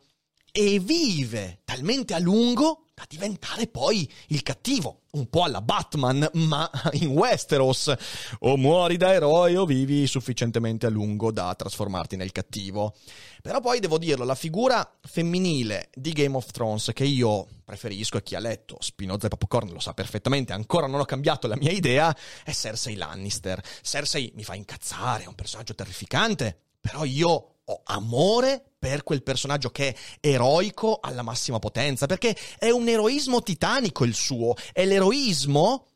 e 0.51 0.79
vive 0.79 1.61
talmente 1.63 2.13
a 2.13 2.19
lungo 2.19 2.86
da 2.97 3.05
diventare 3.07 3.67
poi 3.67 4.11
il 4.29 4.41
cattivo, 4.41 5.01
un 5.11 5.29
po' 5.29 5.43
alla 5.43 5.61
Batman, 5.61 6.27
ma 6.33 6.67
in 6.93 7.09
Westeros. 7.09 7.93
O 8.39 8.57
muori 8.57 8.97
da 8.97 9.13
eroe 9.13 9.55
o 9.55 9.65
vivi 9.65 10.07
sufficientemente 10.07 10.87
a 10.87 10.89
lungo 10.89 11.31
da 11.31 11.53
trasformarti 11.53 12.15
nel 12.15 12.31
cattivo. 12.31 12.95
Però 13.43 13.59
poi 13.59 13.79
devo 13.79 13.99
dirlo, 13.99 14.25
la 14.25 14.33
figura 14.33 14.97
femminile 14.99 15.91
di 15.93 16.11
Game 16.11 16.35
of 16.35 16.49
Thrones 16.49 16.89
che 16.91 17.03
io 17.03 17.45
preferisco 17.63 18.17
e 18.17 18.23
chi 18.23 18.33
ha 18.33 18.39
letto 18.39 18.77
Spinoza 18.79 19.27
e 19.27 19.29
Popcorn 19.29 19.69
lo 19.69 19.79
sa 19.79 19.93
perfettamente, 19.93 20.53
ancora 20.53 20.87
non 20.87 20.99
ho 20.99 21.05
cambiato 21.05 21.45
la 21.45 21.55
mia 21.55 21.71
idea, 21.71 22.15
è 22.43 22.51
Cersei 22.51 22.95
Lannister. 22.95 23.61
Cersei 23.83 24.31
mi 24.33 24.43
fa 24.43 24.55
incazzare, 24.55 25.25
è 25.25 25.27
un 25.27 25.35
personaggio 25.35 25.75
terrificante, 25.75 26.59
però 26.79 27.03
io 27.03 27.56
ho 27.69 27.81
amore 27.85 28.73
per 28.79 29.03
quel 29.03 29.23
personaggio 29.23 29.69
che 29.69 29.89
è 29.89 30.27
eroico 30.27 30.99
alla 31.01 31.21
massima 31.21 31.59
potenza, 31.59 32.05
perché 32.05 32.35
è 32.57 32.69
un 32.69 32.87
eroismo 32.87 33.41
titanico 33.41 34.03
il 34.05 34.13
suo, 34.13 34.55
è 34.71 34.85
l'eroismo 34.85 35.87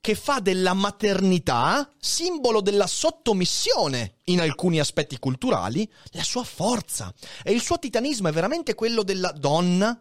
che 0.00 0.14
fa 0.14 0.40
della 0.40 0.74
maternità 0.74 1.90
simbolo 1.98 2.60
della 2.60 2.86
sottomissione 2.86 4.18
in 4.24 4.40
alcuni 4.40 4.78
aspetti 4.78 5.18
culturali, 5.18 5.90
la 6.10 6.22
sua 6.22 6.44
forza. 6.44 7.12
E 7.42 7.52
il 7.52 7.62
suo 7.62 7.78
titanismo 7.78 8.28
è 8.28 8.32
veramente 8.32 8.74
quello 8.74 9.02
della 9.02 9.32
donna 9.32 9.98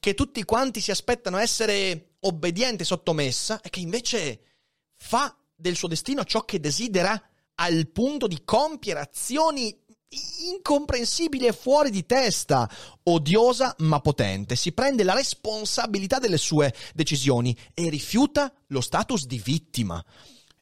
che 0.00 0.14
tutti 0.14 0.42
quanti 0.44 0.80
si 0.80 0.90
aspettano 0.90 1.36
essere 1.36 2.14
obbediente 2.20 2.84
sottomessa 2.84 3.60
e 3.60 3.68
che 3.68 3.80
invece 3.80 4.40
fa 4.96 5.36
del 5.54 5.76
suo 5.76 5.88
destino 5.88 6.24
ciò 6.24 6.44
che 6.46 6.58
desidera 6.58 7.20
al 7.56 7.88
punto 7.88 8.26
di 8.26 8.42
compiere 8.44 9.00
azioni 9.00 9.81
incomprensibile 10.48 11.48
e 11.48 11.52
fuori 11.52 11.90
di 11.90 12.04
testa, 12.04 12.68
odiosa 13.04 13.74
ma 13.78 14.00
potente, 14.00 14.56
si 14.56 14.72
prende 14.72 15.04
la 15.04 15.14
responsabilità 15.14 16.18
delle 16.18 16.38
sue 16.38 16.74
decisioni 16.94 17.56
e 17.74 17.88
rifiuta 17.88 18.52
lo 18.68 18.80
status 18.80 19.26
di 19.26 19.40
vittima. 19.42 20.04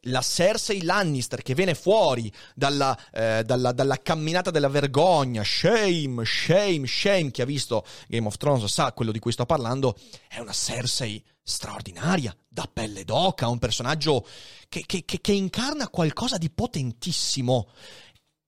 La 0.05 0.23
Cersei 0.23 0.83
Lannister 0.83 1.43
che 1.43 1.53
viene 1.53 1.75
fuori 1.75 2.33
dalla, 2.55 2.99
eh, 3.13 3.43
dalla, 3.45 3.73
dalla, 3.73 3.99
camminata 3.99 4.51
della 4.51 4.69
vergogna, 4.69 5.45
shame, 5.45 6.25
shame, 6.25 6.87
shame, 6.87 7.31
chi 7.31 7.43
ha 7.43 7.45
visto 7.45 7.85
Game 8.09 8.27
of 8.27 8.39
Thrones 8.39 8.65
sa 8.65 8.95
quello 8.95 9.13
di 9.13 9.19
cui 9.19 9.33
sto 9.33 9.45
parlando, 9.45 9.95
è 10.27 10.39
una 10.39 10.55
Cersei 10.55 11.23
straordinaria, 11.43 12.35
da 12.49 12.69
pelle 12.73 13.05
d'oca, 13.05 13.49
un 13.49 13.59
personaggio 13.59 14.27
che, 14.69 14.85
che, 14.87 15.05
che, 15.05 15.21
che 15.21 15.33
incarna 15.33 15.89
qualcosa 15.89 16.39
di 16.39 16.49
potentissimo 16.49 17.69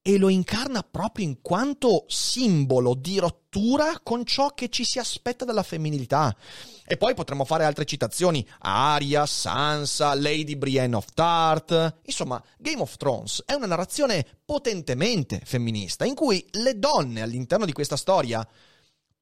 e 0.02 0.18
lo 0.18 0.28
incarna 0.28 0.82
proprio 0.82 1.25
in 1.25 1.40
quanto 1.40 2.04
simbolo 2.09 2.94
di 2.94 3.21
rottura 3.21 4.00
con 4.02 4.25
ciò 4.26 4.49
che 4.49 4.68
ci 4.68 4.85
si 4.85 4.99
aspetta 4.99 5.44
dalla 5.44 5.62
femminilità. 5.62 6.37
E 6.85 6.97
poi 6.97 7.14
potremmo 7.14 7.44
fare 7.44 7.64
altre 7.64 7.85
citazioni: 7.85 8.47
Arya, 8.59 9.25
Sansa, 9.25 10.14
Lady 10.14 10.56
Brienne 10.56 10.97
of 10.97 11.06
Tarth. 11.14 12.00
Insomma, 12.02 12.42
Game 12.59 12.82
of 12.82 12.97
Thrones 12.97 13.44
è 13.47 13.54
una 13.54 13.66
narrazione 13.66 14.26
potentemente 14.44 15.40
femminista 15.44 16.04
in 16.04 16.14
cui 16.14 16.44
le 16.50 16.78
donne 16.78 17.23
all'interno 17.23 17.64
di 17.64 17.73
questa 17.73 17.97
storia 17.97 18.47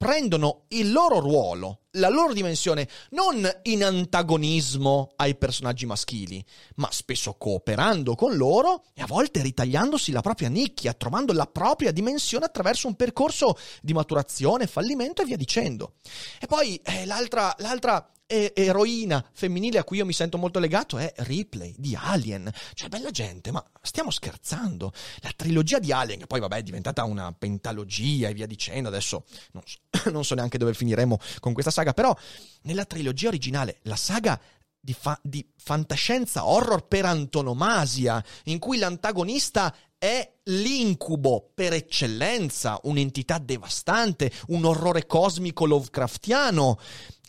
prendono 0.00 0.62
il 0.69 0.92
loro 0.92 1.21
ruolo, 1.21 1.80
la 1.90 2.09
loro 2.09 2.33
dimensione, 2.33 2.88
non 3.11 3.47
in 3.64 3.85
antagonismo 3.85 5.12
ai 5.16 5.37
personaggi 5.37 5.85
maschili, 5.85 6.42
ma 6.76 6.88
spesso 6.90 7.35
cooperando 7.35 8.14
con 8.14 8.35
loro 8.35 8.85
e 8.95 9.02
a 9.02 9.07
volte 9.07 9.42
ritagliandosi 9.42 10.11
la 10.11 10.23
propria 10.23 10.49
nicchia, 10.49 10.95
trovando 10.95 11.35
la 11.35 11.45
propria 11.45 11.92
dimensione 11.92 12.47
attraverso 12.47 12.87
un 12.87 12.97
percorso 12.97 13.59
di 13.83 13.92
maturazione, 13.92 14.66
fallimento 14.66 15.21
e 15.21 15.26
via 15.26 15.37
dicendo. 15.37 15.97
E 16.40 16.47
poi 16.47 16.80
eh, 16.83 17.04
l'altra, 17.04 17.54
l'altra 17.59 18.11
eroina 18.30 19.25
femminile 19.32 19.78
a 19.78 19.84
cui 19.84 19.99
io 19.99 20.06
mi 20.06 20.12
sento 20.12 20.38
molto 20.38 20.58
legato 20.58 20.99
è 20.99 21.12
Ripley 21.18 21.75
di 21.76 21.96
Alien. 21.96 22.50
Cioè, 22.75 22.88
bella 22.88 23.10
gente, 23.10 23.50
ma 23.50 23.64
stiamo 23.82 24.10
scherzando. 24.10 24.92
La 25.20 25.32
trilogia 25.34 25.78
di 25.78 25.92
Alien, 25.92 26.20
che 26.20 26.26
poi 26.26 26.40
vabbè 26.40 26.56
è 26.58 26.62
diventata 26.62 27.04
una 27.04 27.32
pentalogia 27.32 28.28
e 28.28 28.34
via 28.34 28.46
dicendo, 28.46 28.88
adesso 28.88 29.25
non 29.52 29.62
so, 29.64 29.78
non 30.10 30.25
so 30.25 30.34
neanche 30.34 30.58
dove 30.58 30.75
finiremo 30.75 31.18
con 31.40 31.52
questa 31.52 31.70
saga, 31.70 31.92
però 31.92 32.16
nella 32.62 32.84
trilogia 32.84 33.28
originale, 33.28 33.78
la 33.82 33.96
saga 33.96 34.40
di, 34.80 34.94
fa- 34.94 35.18
di, 35.22 35.46
fantascienza 35.56 36.46
horror 36.46 36.87
per 36.87 37.04
antonomasia, 37.04 38.25
in 38.44 38.58
cui 38.58 38.78
l'antagonista 38.78 39.75
è 39.99 40.38
l'incubo 40.44 41.50
per 41.54 41.75
eccellenza, 41.75 42.80
un'entità 42.84 43.38
devastante, 43.38 44.32
un 44.49 44.64
orrore 44.64 45.06
cosmico 45.06 45.66
Lovecraftiano. 45.66 46.78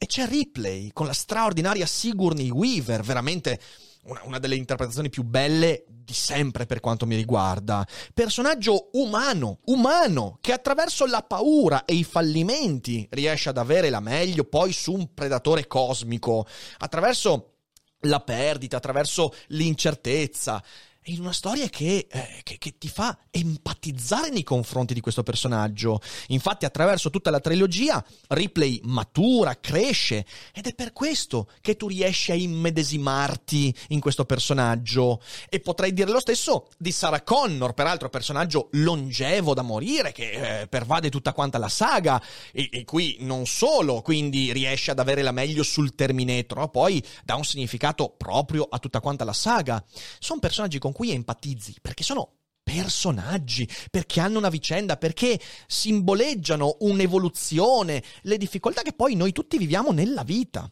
E 0.04 0.08
c'è 0.08 0.26
Ripley 0.26 0.90
con 0.94 1.06
la 1.06 1.14
straordinaria 1.14 1.86
Sigourney 1.86 2.50
Weaver, 2.50 3.02
veramente 3.04 3.60
una, 4.06 4.22
una, 4.24 4.40
delle 4.40 4.56
interpretazioni 4.56 5.12
più 5.12 5.22
belle 5.22 5.84
di 5.88 6.14
sempre 6.16 6.66
per 6.66 6.80
quanto 6.80 7.06
mi 7.06 7.16
riguarda. 7.16 7.86
Personaggio 8.12 8.90
umano, 8.94 9.60
umano, 9.66 10.40
che 10.42 10.54
attraverso 10.54 11.06
la 11.06 11.22
paura 11.22 11.86
e 11.86 11.94
i 11.94 12.04
fallimenti 12.04 13.08
riesce 13.12 13.50
ad 13.50 13.60
avere 13.60 13.92
la 13.92 14.00
meglio 14.00 14.44
poi 14.44 14.74
su 14.74 14.92
un 14.92 15.14
predatore 15.14 15.68
cosmico, 15.68 16.48
attraverso 16.80 17.58
la 18.06 18.22
perdita, 18.22 18.78
attraverso 18.78 19.32
l'incertezza 19.50 20.64
in 21.06 21.20
una 21.20 21.34
storia 21.34 21.68
che, 21.68 22.08
eh, 22.10 22.42
che, 22.44 22.58
che, 22.60 22.78
ti 22.78 22.88
fa 22.88 23.18
empatizzare 23.32 24.30
nei 24.30 24.44
confronti 24.44 24.94
di 24.94 25.00
questo 25.00 25.24
personaggio. 25.24 26.00
Infatti, 26.28 26.66
attraverso 26.66 27.10
tutta 27.10 27.32
la 27.32 27.40
trilogia, 27.40 28.04
Ripley 28.28 28.80
matura, 28.84 29.60
cresce, 29.60 30.26
ed 30.54 30.68
è 30.68 30.76
per 30.76 30.94
questo 30.94 31.50
che 31.62 31.76
tu 31.76 31.88
riesci 31.88 32.32
a 32.32 32.36
immedesimarti 32.36 33.74
in 33.90 34.00
questo 34.00 34.26
personaggio. 34.26 35.22
E 35.50 35.60
potrei 35.60 35.92
dire 35.92 36.12
lo 36.12 36.20
stesso 36.20 36.68
di 36.78 36.92
Sarah 36.92 37.24
Connor, 37.24 37.74
peraltro 37.74 38.10
personaggio 38.10 38.70
longevo 38.74 39.56
da 39.56 39.64
morire, 39.64 40.12
che 40.12 40.62
eh, 40.62 40.68
pervade 40.68 41.10
tutta 41.10 41.34
quanta 41.34 41.58
la 41.58 41.70
saga, 41.70 42.22
e, 42.52 42.70
e, 42.72 42.84
qui 42.84 43.18
non 43.22 43.48
solo, 43.48 44.02
quindi 44.02 44.54
riesce 44.54 44.92
ad 44.92 45.00
avere 45.00 45.24
la 45.24 45.32
meglio 45.32 45.64
sul 45.64 45.96
Terminator, 45.96 46.60
ma 46.60 46.68
poi 46.68 47.04
dà 47.24 47.36
un 47.36 47.44
significato 47.44 48.14
proprio 48.16 48.68
a 48.70 48.78
tutta 48.78 49.00
quanta 49.00 49.24
la 49.24 49.34
saga. 49.34 49.84
Sono 50.20 50.40
personaggi 50.40 50.78
con 50.78 50.91
con 50.92 50.94
cui 50.94 51.12
empatizzi, 51.12 51.76
perché 51.82 52.04
sono 52.04 52.34
personaggi, 52.62 53.68
perché 53.90 54.20
hanno 54.20 54.38
una 54.38 54.50
vicenda, 54.50 54.98
perché 54.98 55.40
simboleggiano 55.68 56.78
un'evoluzione, 56.82 58.04
le 58.24 58.38
difficoltà 58.38 58.82
che 58.82 58.94
poi 58.94 59.16
noi 59.16 59.32
tutti 59.32 59.58
viviamo 59.58 59.92
nella 59.92 60.24
vita. 60.24 60.70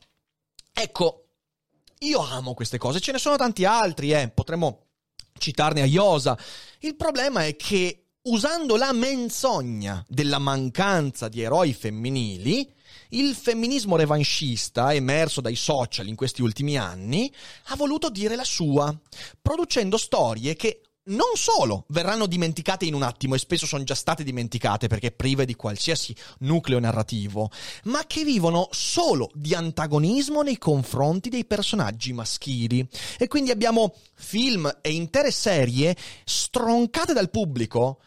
Ecco, 0.72 1.26
io 2.00 2.20
amo 2.20 2.54
queste 2.54 2.78
cose, 2.78 3.00
ce 3.00 3.12
ne 3.12 3.18
sono 3.18 3.38
tanti 3.38 3.66
altri, 3.66 4.12
eh, 4.12 4.30
potremmo 4.30 4.88
citarne 5.38 5.82
a 5.82 5.86
Iosa. 5.86 6.38
Il 6.80 6.96
problema 6.96 7.46
è 7.46 7.56
che 7.56 8.09
usando 8.24 8.76
la 8.76 8.92
menzogna 8.92 10.04
della 10.08 10.40
mancanza 10.40 11.30
di 11.30 11.42
eroi 11.42 11.74
femminili, 11.74 12.72
il 13.10 13.34
femminismo 13.34 13.96
revanchista, 13.96 14.94
emerso 14.94 15.42
dai 15.42 15.56
social 15.56 16.08
in 16.08 16.16
questi 16.16 16.42
ultimi 16.42 16.78
anni, 16.78 17.34
ha 17.66 17.76
voluto 17.76 18.10
dire 18.10 18.36
la 18.36 18.44
sua, 18.44 18.96
producendo 19.42 19.98
storie 19.98 20.56
che 20.56 20.82
non 21.10 21.36
solo 21.36 21.86
verranno 21.90 22.26
dimenticate 22.26 22.86
in 22.86 22.94
un 22.94 23.04
attimo 23.04 23.36
e 23.36 23.40
spesso 23.40 23.66
sono 23.66 23.84
già 23.84 23.96
state 23.96 24.24
dimenticate 24.24 24.88
perché 24.88 25.12
prive 25.12 25.46
di 25.46 25.56
qualsiasi 25.56 26.16
nucleo 26.40 26.80
narrativo, 26.80 27.50
ma 27.84 28.04
che 28.06 28.24
vivono 28.24 28.68
solo 28.72 29.30
di 29.34 29.54
antagonismo 29.54 30.42
nei 30.42 30.58
confronti 30.58 31.30
dei 31.30 31.46
personaggi 31.46 32.14
maschili. 32.14 32.88
E 33.18 33.28
quindi 33.28 33.52
abbiamo 33.52 33.96
film 34.16 34.80
e 34.82 34.92
intere 34.92 35.32
serie 35.32 35.96
stroncate 36.26 37.14
dal 37.14 37.30
pubblico 37.30 38.00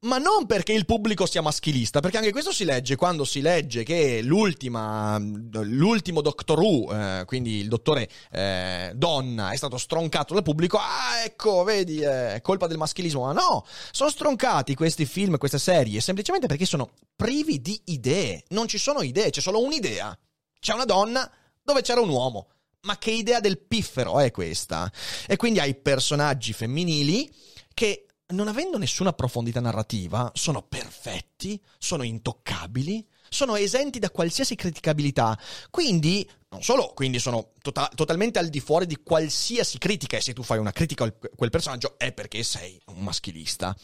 ma 0.00 0.18
non 0.18 0.46
perché 0.46 0.72
il 0.72 0.84
pubblico 0.84 1.26
sia 1.26 1.42
maschilista, 1.42 1.98
perché 1.98 2.18
anche 2.18 2.30
questo 2.30 2.52
si 2.52 2.64
legge 2.64 2.94
quando 2.94 3.24
si 3.24 3.40
legge 3.40 3.82
che 3.82 4.22
l'ultima, 4.22 5.18
l'ultimo 5.18 6.20
Doctor 6.20 6.58
Who, 6.60 6.94
eh, 6.94 7.24
quindi 7.24 7.56
il 7.56 7.68
dottore 7.68 8.08
eh, 8.30 8.92
donna, 8.94 9.50
è 9.50 9.56
stato 9.56 9.76
stroncato 9.76 10.34
dal 10.34 10.44
pubblico. 10.44 10.78
Ah, 10.78 11.24
ecco, 11.24 11.64
vedi, 11.64 11.98
eh, 11.98 12.34
è 12.34 12.40
colpa 12.42 12.68
del 12.68 12.76
maschilismo. 12.76 13.24
Ma 13.24 13.32
no, 13.32 13.66
sono 13.90 14.10
stroncati 14.10 14.76
questi 14.76 15.04
film, 15.04 15.36
queste 15.36 15.58
serie, 15.58 16.00
semplicemente 16.00 16.46
perché 16.46 16.64
sono 16.64 16.90
privi 17.16 17.60
di 17.60 17.80
idee. 17.86 18.44
Non 18.50 18.68
ci 18.68 18.78
sono 18.78 19.02
idee, 19.02 19.30
c'è 19.30 19.40
solo 19.40 19.60
un'idea. 19.60 20.16
C'è 20.60 20.74
una 20.74 20.84
donna 20.84 21.28
dove 21.60 21.82
c'era 21.82 22.00
un 22.00 22.08
uomo. 22.08 22.50
Ma 22.82 22.96
che 22.98 23.10
idea 23.10 23.40
del 23.40 23.58
piffero 23.58 24.20
è 24.20 24.30
questa? 24.30 24.90
E 25.26 25.34
quindi 25.36 25.58
hai 25.58 25.74
personaggi 25.74 26.52
femminili 26.52 27.28
che 27.74 28.07
non 28.28 28.48
avendo 28.48 28.76
nessuna 28.76 29.12
profondità 29.12 29.60
narrativa, 29.60 30.30
sono 30.34 30.62
perfetti, 30.62 31.60
sono 31.78 32.02
intoccabili, 32.02 33.06
sono 33.28 33.56
esenti 33.56 33.98
da 33.98 34.10
qualsiasi 34.10 34.54
criticabilità. 34.54 35.38
Quindi, 35.70 36.28
non 36.50 36.62
solo, 36.62 36.92
quindi 36.94 37.18
sono 37.18 37.52
tota- 37.62 37.90
totalmente 37.94 38.38
al 38.38 38.48
di 38.48 38.60
fuori 38.60 38.86
di 38.86 38.96
qualsiasi 39.02 39.78
critica, 39.78 40.16
e 40.16 40.20
se 40.20 40.34
tu 40.34 40.42
fai 40.42 40.58
una 40.58 40.72
critica 40.72 41.04
a 41.04 41.12
quel 41.34 41.50
personaggio 41.50 41.98
è 41.98 42.12
perché 42.12 42.42
sei 42.42 42.80
un 42.86 43.02
maschilista, 43.02 43.74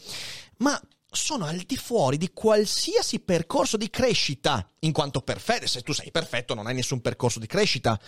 ma 0.57 0.79
sono 1.09 1.45
al 1.45 1.59
di 1.59 1.77
fuori 1.77 2.17
di 2.17 2.31
qualsiasi 2.31 3.21
percorso 3.21 3.77
di 3.77 3.89
crescita, 3.89 4.69
in 4.79 4.91
quanto 4.91 5.21
perfetto, 5.21 5.65
se 5.65 5.81
tu 5.81 5.93
sei 5.93 6.11
perfetto 6.11 6.53
non 6.53 6.67
hai 6.67 6.75
nessun 6.75 7.01
percorso 7.01 7.39
di 7.39 7.47
crescita. 7.47 7.99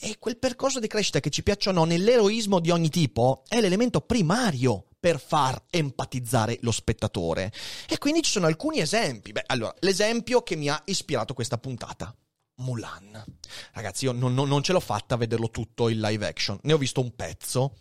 E 0.00 0.16
quel 0.18 0.38
percorso 0.38 0.78
di 0.78 0.86
crescita 0.86 1.20
che 1.20 1.30
ci 1.30 1.42
piaccia 1.42 1.70
o 1.70 1.72
no 1.72 1.84
nell'eroismo 1.84 2.60
di 2.60 2.70
ogni 2.70 2.90
tipo 2.90 3.42
è 3.48 3.60
l'elemento 3.60 4.00
primario 4.00 4.87
per 4.98 5.20
far 5.20 5.62
empatizzare 5.70 6.58
lo 6.62 6.72
spettatore. 6.72 7.52
E 7.88 7.98
quindi 7.98 8.22
ci 8.22 8.30
sono 8.30 8.46
alcuni 8.46 8.80
esempi. 8.80 9.32
Beh, 9.32 9.44
allora, 9.46 9.74
l'esempio 9.80 10.42
che 10.42 10.56
mi 10.56 10.68
ha 10.68 10.80
ispirato 10.86 11.34
questa 11.34 11.58
puntata. 11.58 12.14
Mulan. 12.56 13.24
Ragazzi, 13.72 14.06
io 14.06 14.12
non, 14.12 14.34
non, 14.34 14.48
non 14.48 14.62
ce 14.62 14.72
l'ho 14.72 14.80
fatta 14.80 15.14
a 15.14 15.18
vederlo 15.18 15.50
tutto 15.50 15.88
in 15.88 16.00
live 16.00 16.26
action. 16.26 16.58
Ne 16.62 16.72
ho 16.72 16.78
visto 16.78 17.00
un 17.00 17.14
pezzo 17.14 17.76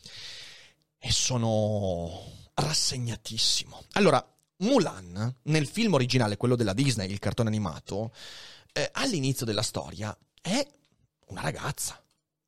e 1.00 1.12
sono 1.12 2.10
rassegnatissimo. 2.54 3.86
Allora, 3.94 4.24
Mulan, 4.58 5.36
nel 5.44 5.68
film 5.68 5.94
originale, 5.94 6.38
quello 6.38 6.56
della 6.56 6.74
Disney, 6.74 7.10
il 7.10 7.20
cartone 7.20 7.50
animato, 7.50 8.14
eh, 8.74 8.90
all'inizio 8.94 9.46
della 9.46 9.62
storia 9.62 10.16
è 10.42 10.66
una 11.28 11.42
ragazza 11.42 12.00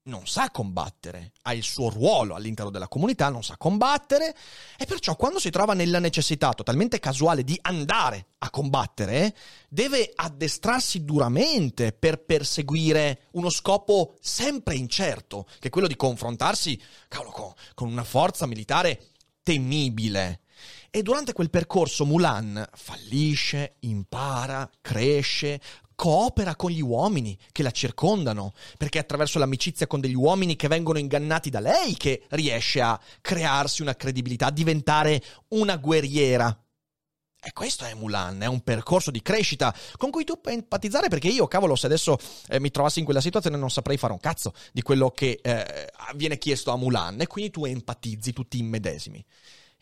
non 0.04 0.26
sa 0.26 0.50
combattere, 0.50 1.34
ha 1.44 1.54
il 1.54 1.64
suo 1.64 1.90
ruolo 1.90 2.36
all'interno 2.36 2.72
della 2.72 2.88
comunità, 2.88 3.30
non 3.30 3.44
sa 3.44 3.58
combattere 3.58 4.36
e 4.78 4.86
perciò 4.86 5.16
quando 5.16 5.40
si 5.40 5.50
trova 5.50 5.74
nella 5.74 6.00
necessità 6.00 6.54
totalmente 6.54 7.00
casuale 7.00 7.44
di 7.44 7.58
andare 7.62 8.28
a 8.40 8.50
combattere, 8.50 9.36
deve 9.68 10.12
addestrarsi 10.14 11.04
duramente 11.06 11.92
per 11.92 12.24
perseguire 12.24 13.28
uno 13.32 13.50
scopo 13.50 14.16
sempre 14.20 14.76
incerto, 14.76 15.46
che 15.60 15.68
è 15.68 15.72
quello 15.72 15.88
di 15.88 15.96
confrontarsi, 15.96 16.82
cavolo, 17.08 17.56
con 17.74 17.90
una 17.90 18.04
forza 18.04 18.48
militare 18.48 19.10
temibile. 19.44 20.42
E 20.92 21.04
durante 21.04 21.34
quel 21.34 21.52
percorso 21.52 22.04
Mulan 22.04 22.68
fallisce, 22.74 23.76
impara, 23.82 24.68
cresce, 24.82 25.62
coopera 25.94 26.56
con 26.56 26.72
gli 26.72 26.82
uomini 26.82 27.38
che 27.52 27.62
la 27.62 27.72
circondano, 27.72 28.54
perché 28.78 28.98
è 28.98 29.02
attraverso 29.02 29.38
l'amicizia 29.38 29.86
con 29.86 30.00
degli 30.00 30.16
uomini 30.16 30.56
che 30.56 30.68
vengono 30.68 30.98
ingannati 30.98 31.50
da 31.50 31.60
lei 31.60 31.96
che 31.96 32.24
riesce 32.30 32.82
a 32.82 33.00
crearsi 33.22 33.82
una 33.82 33.96
credibilità, 33.96 34.48
a 34.48 34.52
diventare 34.52 35.22
una 35.50 35.78
guerriera. 35.78 36.58
E 37.42 37.54
questo 37.54 37.86
è 37.86 37.94
Mulan, 37.94 38.42
è 38.42 38.48
un 38.48 38.62
percorso 38.62 39.12
di 39.12 39.22
crescita 39.22 39.74
con 39.96 40.10
cui 40.10 40.24
tu 40.24 40.42
puoi 40.42 40.56
empatizzare 40.56 41.08
perché 41.08 41.28
io, 41.28 41.48
cavolo, 41.48 41.76
se 41.76 41.86
adesso 41.86 42.18
eh, 42.48 42.60
mi 42.60 42.72
trovassi 42.72 43.00
in 43.00 43.06
quella 43.06 43.22
situazione 43.22 43.58
non 43.58 43.70
saprei 43.70 43.98
fare 43.98 44.12
un 44.12 44.20
cazzo 44.20 44.54
di 44.74 44.82
quello 44.82 45.12
che 45.12 45.40
eh, 45.42 45.92
viene 46.16 46.38
chiesto 46.38 46.72
a 46.72 46.78
Mulan 46.78 47.22
e 47.22 47.28
quindi 47.28 47.52
tu 47.52 47.66
empatizzi 47.66 48.34
tutti 48.34 48.58
i 48.58 48.64
medesimi. 48.64 49.24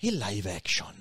Il 0.01 0.17
live 0.17 0.53
action 0.53 0.95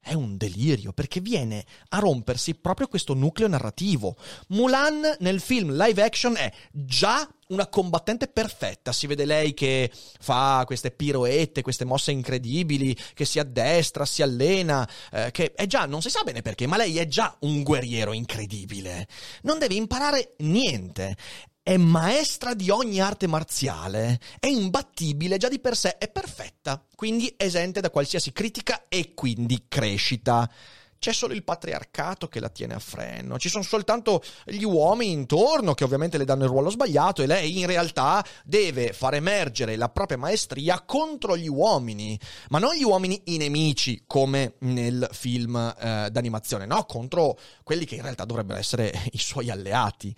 è 0.00 0.14
un 0.14 0.36
delirio 0.36 0.92
perché 0.92 1.20
viene 1.20 1.64
a 1.90 2.00
rompersi 2.00 2.56
proprio 2.56 2.88
questo 2.88 3.14
nucleo 3.14 3.46
narrativo. 3.46 4.16
Mulan 4.48 5.16
nel 5.20 5.40
film 5.40 5.70
live 5.76 6.02
action 6.02 6.34
è 6.36 6.52
già 6.72 7.28
una 7.48 7.68
combattente 7.68 8.26
perfetta. 8.26 8.92
Si 8.92 9.06
vede 9.06 9.24
lei 9.26 9.54
che 9.54 9.92
fa 9.92 10.64
queste 10.66 10.90
piroette, 10.90 11.62
queste 11.62 11.84
mosse 11.84 12.10
incredibili, 12.10 12.96
che 13.14 13.24
si 13.24 13.38
addestra, 13.38 14.04
si 14.04 14.22
allena, 14.22 14.88
eh, 15.12 15.30
che 15.30 15.52
è 15.52 15.66
già, 15.66 15.86
non 15.86 16.02
si 16.02 16.10
sa 16.10 16.24
bene 16.24 16.42
perché, 16.42 16.66
ma 16.66 16.76
lei 16.76 16.98
è 16.98 17.06
già 17.06 17.36
un 17.42 17.62
guerriero 17.62 18.12
incredibile. 18.12 19.06
Non 19.42 19.60
deve 19.60 19.74
imparare 19.74 20.34
niente 20.38 21.16
è 21.62 21.76
maestra 21.76 22.54
di 22.54 22.70
ogni 22.70 23.00
arte 23.00 23.28
marziale, 23.28 24.18
è 24.40 24.48
imbattibile 24.48 25.36
già 25.36 25.48
di 25.48 25.60
per 25.60 25.76
sé, 25.76 25.96
è 25.96 26.08
perfetta, 26.10 26.84
quindi 26.96 27.32
esente 27.36 27.80
da 27.80 27.90
qualsiasi 27.90 28.32
critica 28.32 28.86
e 28.88 29.14
quindi 29.14 29.66
crescita. 29.68 30.50
C'è 30.98 31.12
solo 31.12 31.34
il 31.34 31.42
patriarcato 31.42 32.28
che 32.28 32.38
la 32.38 32.48
tiene 32.48 32.74
a 32.74 32.78
freno, 32.78 33.38
ci 33.38 33.48
sono 33.48 33.64
soltanto 33.64 34.22
gli 34.44 34.62
uomini 34.62 35.10
intorno 35.10 35.74
che 35.74 35.82
ovviamente 35.82 36.16
le 36.16 36.24
danno 36.24 36.44
il 36.44 36.50
ruolo 36.50 36.70
sbagliato 36.70 37.22
e 37.22 37.26
lei 37.26 37.58
in 37.58 37.66
realtà 37.66 38.24
deve 38.44 38.92
far 38.92 39.14
emergere 39.14 39.74
la 39.74 39.88
propria 39.88 40.18
maestria 40.18 40.80
contro 40.82 41.36
gli 41.36 41.48
uomini, 41.48 42.18
ma 42.50 42.60
non 42.60 42.74
gli 42.74 42.84
uomini 42.84 43.20
i 43.26 43.36
nemici 43.36 44.04
come 44.06 44.54
nel 44.60 45.08
film 45.12 45.56
eh, 45.56 46.08
d'animazione, 46.10 46.66
no, 46.66 46.84
contro 46.84 47.36
quelli 47.64 47.84
che 47.84 47.96
in 47.96 48.02
realtà 48.02 48.24
dovrebbero 48.24 48.60
essere 48.60 48.92
i 49.12 49.18
suoi 49.18 49.50
alleati. 49.50 50.14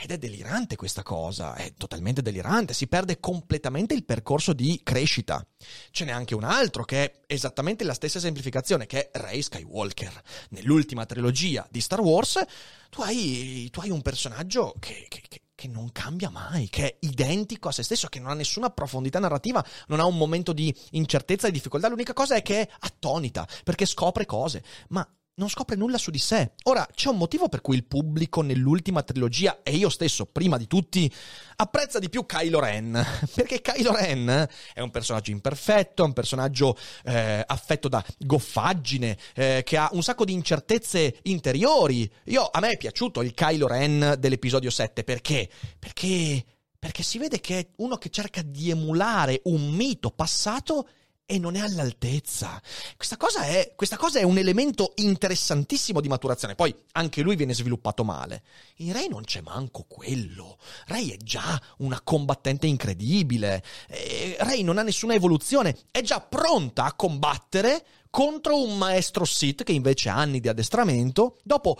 Ed 0.00 0.12
è 0.12 0.18
delirante 0.18 0.76
questa 0.76 1.02
cosa, 1.02 1.56
è 1.56 1.74
totalmente 1.76 2.22
delirante, 2.22 2.72
si 2.72 2.86
perde 2.86 3.18
completamente 3.18 3.94
il 3.94 4.04
percorso 4.04 4.52
di 4.52 4.80
crescita. 4.84 5.44
Ce 5.90 6.04
n'è 6.04 6.12
anche 6.12 6.36
un 6.36 6.44
altro 6.44 6.84
che 6.84 7.02
è 7.02 7.20
esattamente 7.26 7.82
la 7.82 7.94
stessa 7.94 8.18
esemplificazione, 8.18 8.86
che 8.86 9.10
è 9.10 9.18
Rey 9.18 9.42
Skywalker. 9.42 10.22
Nell'ultima 10.50 11.04
trilogia 11.04 11.66
di 11.68 11.80
Star 11.80 12.00
Wars 12.00 12.40
tu 12.88 13.02
hai, 13.02 13.68
tu 13.72 13.80
hai 13.80 13.90
un 13.90 14.00
personaggio 14.00 14.72
che, 14.78 15.06
che, 15.08 15.20
che 15.28 15.42
che 15.58 15.66
non 15.66 15.90
cambia 15.90 16.30
mai, 16.30 16.68
che 16.68 16.84
è 16.84 16.96
identico 17.00 17.66
a 17.66 17.72
se 17.72 17.82
stesso, 17.82 18.06
che 18.06 18.20
non 18.20 18.30
ha 18.30 18.34
nessuna 18.34 18.70
profondità 18.70 19.18
narrativa, 19.18 19.64
non 19.88 19.98
ha 19.98 20.04
un 20.04 20.16
momento 20.16 20.52
di 20.52 20.72
incertezza 20.90 21.48
e 21.48 21.50
difficoltà. 21.50 21.88
L'unica 21.88 22.12
cosa 22.12 22.36
è 22.36 22.42
che 22.42 22.60
è 22.60 22.68
attonita, 22.78 23.44
perché 23.64 23.84
scopre 23.84 24.24
cose. 24.24 24.62
Ma 24.90 25.04
non 25.38 25.48
scopre 25.48 25.76
nulla 25.76 25.98
su 25.98 26.10
di 26.10 26.18
sé. 26.18 26.52
Ora, 26.64 26.86
c'è 26.94 27.08
un 27.08 27.16
motivo 27.16 27.48
per 27.48 27.60
cui 27.60 27.76
il 27.76 27.84
pubblico 27.84 28.42
nell'ultima 28.42 29.02
trilogia, 29.02 29.60
e 29.62 29.74
io 29.74 29.88
stesso 29.88 30.26
prima 30.26 30.56
di 30.56 30.66
tutti, 30.66 31.10
apprezza 31.56 31.98
di 31.98 32.08
più 32.08 32.26
Kylo 32.26 32.60
Ren. 32.60 33.04
Perché 33.34 33.60
Kylo 33.60 33.92
Ren 33.92 34.48
è 34.74 34.80
un 34.80 34.90
personaggio 34.90 35.30
imperfetto, 35.30 36.02
è 36.02 36.06
un 36.06 36.12
personaggio 36.12 36.76
eh, 37.04 37.42
affetto 37.46 37.88
da 37.88 38.04
goffaggine, 38.18 39.16
eh, 39.34 39.62
che 39.64 39.76
ha 39.76 39.88
un 39.92 40.02
sacco 40.02 40.24
di 40.24 40.32
incertezze 40.32 41.18
interiori. 41.22 42.10
Io, 42.24 42.42
a 42.42 42.60
me 42.60 42.70
è 42.70 42.76
piaciuto 42.76 43.22
il 43.22 43.32
Kylo 43.32 43.66
Ren 43.66 44.16
dell'episodio 44.18 44.70
7, 44.70 45.04
perché? 45.04 45.48
Perché... 45.78 46.44
Perché 46.80 47.02
si 47.02 47.18
vede 47.18 47.40
che 47.40 47.58
è 47.58 47.68
uno 47.78 47.96
che 47.96 48.08
cerca 48.08 48.40
di 48.40 48.70
emulare 48.70 49.40
un 49.46 49.68
mito 49.70 50.12
passato 50.12 50.86
e 51.30 51.38
non 51.38 51.56
è 51.56 51.60
all'altezza. 51.60 52.58
Questa 52.96 53.18
cosa 53.18 53.42
è, 53.42 53.74
questa 53.76 53.98
cosa 53.98 54.18
è, 54.18 54.22
un 54.22 54.38
elemento 54.38 54.92
interessantissimo 54.94 56.00
di 56.00 56.08
maturazione. 56.08 56.54
Poi 56.54 56.74
anche 56.92 57.20
lui 57.20 57.36
viene 57.36 57.52
sviluppato 57.52 58.02
male. 58.02 58.42
In 58.76 58.94
Rey 58.94 59.08
non 59.08 59.24
c'è 59.24 59.42
manco 59.42 59.84
quello. 59.86 60.56
Rey 60.86 61.10
è 61.10 61.18
già 61.18 61.60
una 61.78 62.00
combattente 62.00 62.66
incredibile. 62.66 63.62
E 63.88 64.38
Rey 64.40 64.62
non 64.62 64.78
ha 64.78 64.82
nessuna 64.82 65.12
evoluzione. 65.12 65.76
È 65.90 66.00
già 66.00 66.18
pronta 66.22 66.84
a 66.84 66.94
combattere 66.94 67.84
contro 68.08 68.62
un 68.62 68.78
maestro 68.78 69.26
Sith 69.26 69.64
che 69.64 69.72
invece 69.72 70.08
ha 70.08 70.16
anni 70.16 70.40
di 70.40 70.48
addestramento. 70.48 71.36
Dopo 71.42 71.78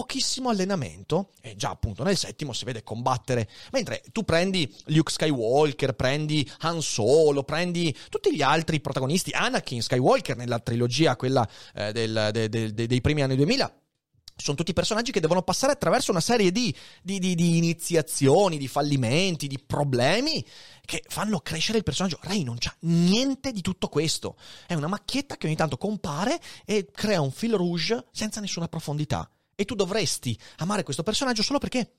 pochissimo 0.00 0.48
allenamento 0.48 1.32
e 1.42 1.56
già 1.56 1.68
appunto 1.68 2.02
nel 2.04 2.16
settimo 2.16 2.54
si 2.54 2.64
vede 2.64 2.82
combattere 2.82 3.46
mentre 3.70 4.02
tu 4.12 4.24
prendi 4.24 4.74
Luke 4.86 5.12
Skywalker 5.12 5.92
prendi 5.92 6.50
Han 6.60 6.80
Solo 6.80 7.42
prendi 7.42 7.94
tutti 8.08 8.34
gli 8.34 8.40
altri 8.40 8.80
protagonisti 8.80 9.30
Anakin 9.32 9.82
Skywalker 9.82 10.38
nella 10.38 10.58
trilogia 10.58 11.16
quella 11.16 11.46
eh, 11.74 11.92
del, 11.92 12.30
de, 12.32 12.48
de, 12.48 12.72
de, 12.72 12.86
dei 12.86 13.00
primi 13.02 13.20
anni 13.20 13.36
2000 13.36 13.74
sono 14.36 14.56
tutti 14.56 14.72
personaggi 14.72 15.12
che 15.12 15.20
devono 15.20 15.42
passare 15.42 15.74
attraverso 15.74 16.10
una 16.10 16.22
serie 16.22 16.50
di, 16.50 16.74
di, 17.02 17.18
di, 17.18 17.34
di, 17.34 17.58
iniziazioni, 17.58 18.56
di 18.56 18.68
fallimenti, 18.68 19.48
di 19.48 19.58
problemi 19.58 20.42
che 20.80 21.04
fanno 21.08 21.40
crescere 21.40 21.76
il 21.76 21.84
personaggio. 21.84 22.18
Rey 22.22 22.42
non 22.42 22.56
c'ha 22.58 22.74
niente 22.80 23.52
di 23.52 23.60
tutto 23.60 23.88
questo. 23.88 24.36
È 24.66 24.72
una 24.72 24.88
macchietta 24.88 25.36
che 25.36 25.46
ogni 25.46 25.56
tanto 25.56 25.76
compare 25.76 26.40
e 26.64 26.88
crea 26.90 27.20
un 27.20 27.32
fil 27.32 27.52
rouge 27.52 28.06
senza 28.12 28.40
nessuna 28.40 28.66
profondità. 28.66 29.30
E 29.60 29.66
tu 29.66 29.74
dovresti 29.74 30.34
amare 30.56 30.82
questo 30.82 31.02
personaggio 31.02 31.42
solo 31.42 31.58
perché 31.58 31.96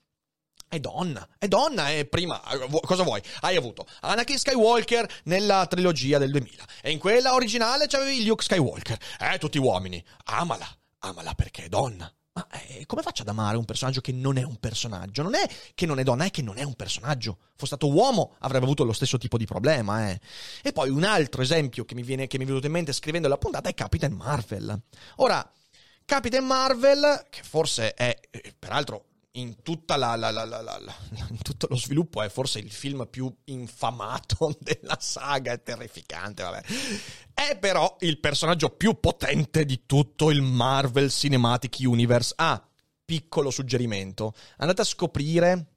è 0.68 0.80
donna, 0.80 1.28
è 1.38 1.48
donna 1.48 1.92
e 1.92 2.06
prima, 2.06 2.42
cosa 2.82 3.04
vuoi? 3.04 3.22
Hai 3.42 3.56
avuto 3.56 3.86
Anakin 4.00 4.40
Skywalker 4.40 5.08
nella 5.26 5.68
trilogia 5.68 6.18
del 6.18 6.32
2000 6.32 6.66
e 6.82 6.90
in 6.90 6.98
quella 6.98 7.36
originale 7.36 7.86
c'avevi 7.86 8.26
Luke 8.26 8.42
Skywalker. 8.44 8.98
Eh, 9.20 9.38
tutti 9.38 9.60
uomini. 9.60 10.04
Amala, 10.24 10.68
amala 11.02 11.36
perché 11.36 11.66
è 11.66 11.70
donna. 11.70 12.12
Ma 12.34 12.48
eh, 12.50 12.88
come 12.88 13.04
faccio 13.04 13.22
ad 13.22 13.28
amare 13.28 13.58
un 13.58 13.66
personaggio 13.66 14.02
che 14.02 14.12
non 14.12 14.38
è 14.38 14.44
un 14.44 14.56
personaggio? 14.56 15.22
Non 15.22 15.36
è 15.36 15.48
che 15.76 15.86
non 15.86 16.00
è 16.00 16.04
donna, 16.04 16.26
è 16.26 16.32
che 16.32 16.42
non 16.42 16.58
è 16.58 16.64
un 16.64 16.74
personaggio. 16.74 17.38
Fosse 17.52 17.76
stato 17.76 17.92
uomo 17.92 18.38
avrebbe 18.40 18.66
avuto 18.66 18.84
lo 18.84 18.94
stesso 18.94 19.20
tipo 19.20 19.38
di 19.38 19.46
problema, 19.46 20.10
eh. 20.10 20.20
E 20.64 20.72
poi 20.72 20.90
un 20.90 21.04
altro 21.04 21.44
esempio 21.44 21.86
che 21.86 21.94
mi, 21.94 22.02
viene, 22.02 22.26
che 22.26 22.40
mi 22.40 22.46
è 22.46 22.48
venuto 22.48 22.66
in 22.66 22.72
mente 22.72 22.92
scrivendo 22.92 23.28
la 23.28 23.38
puntata 23.38 23.70
è 23.70 23.76
Capitan 23.76 24.14
Marvel. 24.14 24.82
Ora, 25.18 25.48
Capitan 26.12 26.46
Marvel, 26.46 27.26
che 27.30 27.40
forse 27.42 27.94
è, 27.94 28.14
eh, 28.32 28.54
peraltro, 28.60 29.06
in, 29.36 29.56
la, 29.96 30.18
la, 30.18 30.30
la, 30.30 30.96
in 31.30 31.38
tutto 31.42 31.68
lo 31.70 31.78
sviluppo 31.78 32.22
è 32.22 32.28
forse 32.28 32.60
il 32.60 32.70
film 32.70 33.08
più 33.10 33.34
infamato 33.46 34.54
della 34.60 34.98
saga, 35.00 35.54
è 35.54 35.64
terrificante, 35.64 36.44
vabbè. 36.44 36.64
È 37.34 37.58
però 37.58 37.96
il 38.02 38.20
personaggio 38.20 38.72
più 38.72 39.00
potente 39.00 39.64
di 39.64 39.84
tutto 39.86 40.32
il 40.32 40.42
Marvel 40.42 41.10
Cinematic 41.10 41.78
Universe. 41.80 42.34
Ah, 42.36 42.62
piccolo 43.06 43.50
suggerimento, 43.50 44.34
andate 44.58 44.82
a 44.82 44.86
scoprire 44.86 45.68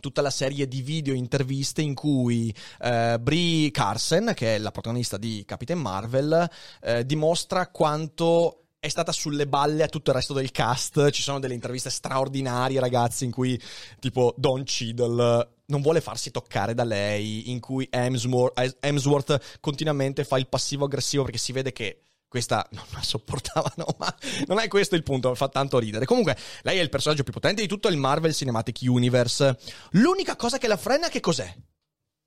tutta 0.00 0.22
la 0.22 0.30
serie 0.30 0.66
di 0.66 0.80
video 0.80 1.12
interviste 1.12 1.82
in 1.82 1.92
cui 1.92 2.54
eh, 2.80 3.18
Brie 3.20 3.70
Carson, 3.70 4.32
che 4.34 4.54
è 4.54 4.58
la 4.58 4.70
protagonista 4.70 5.18
di 5.18 5.44
Capitan 5.44 5.78
Marvel, 5.78 6.48
eh, 6.80 7.04
dimostra 7.04 7.68
quanto 7.68 8.62
è 8.80 8.88
stata 8.88 9.10
sulle 9.12 9.46
balle 9.46 9.82
a 9.82 9.88
tutto 9.88 10.10
il 10.10 10.16
resto 10.16 10.34
del 10.34 10.50
cast. 10.50 11.10
Ci 11.10 11.22
sono 11.22 11.40
delle 11.40 11.54
interviste 11.54 11.90
straordinarie, 11.90 12.80
ragazzi, 12.80 13.24
in 13.24 13.30
cui 13.30 13.60
tipo 13.98 14.34
Don 14.36 14.62
Cheadle 14.64 15.56
non 15.66 15.82
vuole 15.82 16.00
farsi 16.00 16.30
toccare 16.30 16.74
da 16.74 16.84
lei, 16.84 17.50
in 17.50 17.60
cui 17.60 17.86
Hemsworth, 17.90 18.78
Hemsworth 18.80 19.58
continuamente 19.60 20.24
fa 20.24 20.38
il 20.38 20.48
passivo 20.48 20.84
aggressivo 20.84 21.24
perché 21.24 21.38
si 21.38 21.52
vede 21.52 21.72
che 21.72 22.02
questa 22.28 22.66
non 22.72 22.84
la 22.92 23.02
sopportava, 23.02 23.72
no, 23.76 23.86
ma 23.98 24.14
non 24.46 24.58
è 24.60 24.68
questo 24.68 24.94
il 24.94 25.02
punto, 25.02 25.34
fa 25.34 25.48
tanto 25.48 25.78
ridere. 25.78 26.04
Comunque, 26.04 26.36
lei 26.62 26.78
è 26.78 26.82
il 26.82 26.90
personaggio 26.90 27.24
più 27.24 27.32
potente 27.32 27.62
di 27.62 27.68
tutto 27.68 27.88
il 27.88 27.96
Marvel 27.96 28.34
Cinematic 28.34 28.78
Universe. 28.82 29.58
L'unica 29.92 30.36
cosa 30.36 30.58
che 30.58 30.68
la 30.68 30.76
frena 30.76 31.08
che 31.08 31.20
cos'è? 31.20 31.52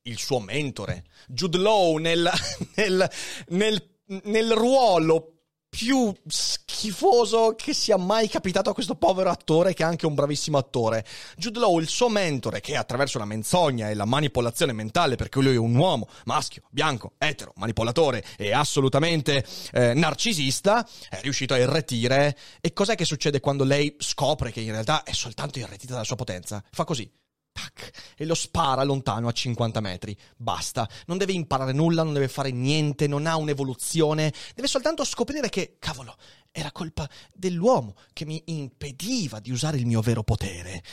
Il 0.04 0.18
suo 0.18 0.40
mentore, 0.40 1.06
Jude 1.28 1.60
Law 1.60 1.98
nel, 1.98 2.30
nel, 2.76 3.10
nel, 3.50 3.90
nel 4.24 4.52
ruolo 4.52 5.31
più 5.72 6.14
schifoso 6.28 7.56
che 7.56 7.74
sia 7.74 7.96
mai 7.96 8.28
capitato 8.28 8.70
a 8.70 8.74
questo 8.74 8.96
povero 8.96 9.30
attore 9.30 9.74
che 9.74 9.84
è 9.84 9.86
anche 9.86 10.06
un 10.06 10.14
bravissimo 10.14 10.58
attore. 10.58 11.06
Jude 11.38 11.60
Law, 11.60 11.80
il 11.80 11.88
suo 11.88 12.10
mentore, 12.10 12.60
che 12.60 12.76
attraverso 12.76 13.18
la 13.18 13.24
menzogna 13.24 13.90
e 13.90 13.94
la 13.94 14.04
manipolazione 14.04 14.74
mentale, 14.74 15.16
perché 15.16 15.40
lui 15.40 15.54
è 15.54 15.58
un 15.58 15.74
uomo 15.74 16.10
maschio, 16.26 16.64
bianco, 16.70 17.14
etero, 17.18 17.54
manipolatore 17.56 18.22
e 18.38 18.52
assolutamente 18.52 19.46
eh, 19.72 19.94
narcisista, 19.94 20.86
è 21.10 21.22
riuscito 21.22 21.54
a 21.54 21.58
irretire. 21.58 22.38
E 22.60 22.74
cos'è 22.74 22.96
che 22.96 23.06
succede 23.06 23.40
quando 23.40 23.64
lei 23.64 23.96
scopre 23.98 24.52
che 24.52 24.60
in 24.60 24.72
realtà 24.72 25.04
è 25.04 25.14
soltanto 25.14 25.58
irretita 25.58 25.94
dalla 25.94 26.04
sua 26.04 26.18
potenza? 26.18 26.62
Fa 26.70 26.84
così 26.84 27.10
tac, 27.52 28.14
e 28.18 28.26
lo 28.26 28.36
spara 28.36 28.84
lontano 28.84 29.28
a 29.28 29.32
50 29.32 29.80
metri. 29.80 30.18
Basta. 30.36 30.88
Non 31.06 31.18
deve 31.18 31.34
imparare 31.34 31.74
nulla, 31.74 32.04
non 32.04 32.14
deve 32.14 32.28
fare 32.28 32.52
niente, 32.52 33.08
non 33.08 33.26
ha 33.26 33.36
un'evoluzione. 33.36 34.34
Deve 34.56 34.68
soltanto 34.68 35.04
scoprire 35.04 35.50
che, 35.50 35.78
cavolo, 35.80 36.16
era 36.52 36.72
colpa 36.72 37.10
dell'uomo 37.34 37.96
che 38.14 38.26
mi 38.26 38.42
impediva 38.46 39.40
di 39.40 39.52
usare 39.52 39.78
il 39.78 39.86
mio 39.86 40.02
vero 40.02 40.24
potere. 40.24 40.84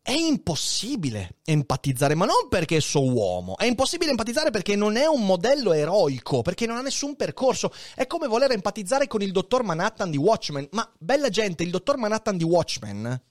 È 0.00 0.10
impossibile 0.10 1.36
empatizzare, 1.44 2.16
ma 2.16 2.24
non 2.24 2.48
perché 2.48 2.80
so 2.80 3.04
uomo, 3.04 3.56
è 3.56 3.66
impossibile 3.66 4.10
empatizzare 4.10 4.50
perché 4.50 4.74
non 4.74 4.96
è 4.96 5.06
un 5.06 5.24
modello 5.24 5.72
eroico, 5.72 6.42
perché 6.42 6.66
non 6.66 6.76
ha 6.76 6.82
nessun 6.82 7.14
percorso. 7.14 7.72
È 7.94 8.08
come 8.08 8.26
voler 8.26 8.50
empatizzare 8.50 9.06
con 9.06 9.22
il 9.22 9.30
dottor 9.30 9.62
Manhattan 9.62 10.10
di 10.10 10.16
Watchmen. 10.16 10.66
Ma 10.72 10.90
bella 10.98 11.28
gente, 11.28 11.62
il 11.62 11.70
dottor 11.70 11.98
Manhattan 11.98 12.36
di 12.36 12.42
Watchmen 12.42 13.30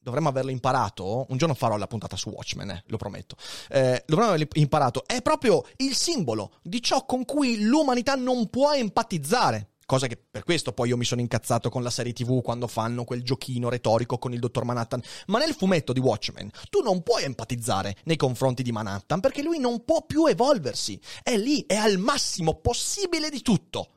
dovremmo 0.00 0.28
averlo 0.28 0.50
imparato. 0.50 1.26
Un 1.28 1.36
giorno 1.36 1.54
farò 1.54 1.76
la 1.76 1.86
puntata 1.86 2.16
su 2.16 2.30
Watchmen, 2.30 2.70
eh, 2.70 2.82
lo 2.86 2.96
prometto. 2.96 3.36
Eh, 3.68 4.02
dovremmo 4.06 4.32
averlo 4.32 4.48
imparato. 4.54 5.06
È 5.06 5.20
proprio 5.22 5.64
il 5.76 5.94
simbolo 5.94 6.52
di 6.62 6.82
ciò 6.82 7.04
con 7.04 7.24
cui 7.24 7.62
l'umanità 7.62 8.14
non 8.14 8.48
può 8.48 8.72
empatizzare. 8.72 9.68
Cosa 9.90 10.06
che 10.06 10.16
per 10.16 10.44
questo 10.44 10.72
poi 10.72 10.90
io 10.90 10.96
mi 10.96 11.04
sono 11.04 11.20
incazzato 11.20 11.68
con 11.68 11.82
la 11.82 11.90
serie 11.90 12.12
TV 12.12 12.42
quando 12.42 12.68
fanno 12.68 13.02
quel 13.02 13.24
giochino 13.24 13.68
retorico 13.68 14.18
con 14.18 14.32
il 14.32 14.38
dottor 14.38 14.62
Manhattan. 14.64 15.02
Ma 15.26 15.40
nel 15.40 15.52
fumetto 15.52 15.92
di 15.92 15.98
Watchmen 15.98 16.48
tu 16.70 16.80
non 16.80 17.02
puoi 17.02 17.24
empatizzare 17.24 17.96
nei 18.04 18.14
confronti 18.14 18.62
di 18.62 18.70
Manhattan 18.70 19.18
perché 19.18 19.42
lui 19.42 19.58
non 19.58 19.84
può 19.84 20.06
più 20.06 20.26
evolversi. 20.26 21.00
È 21.24 21.36
lì, 21.36 21.64
è 21.66 21.74
al 21.74 21.98
massimo 21.98 22.60
possibile 22.60 23.30
di 23.30 23.42
tutto. 23.42 23.88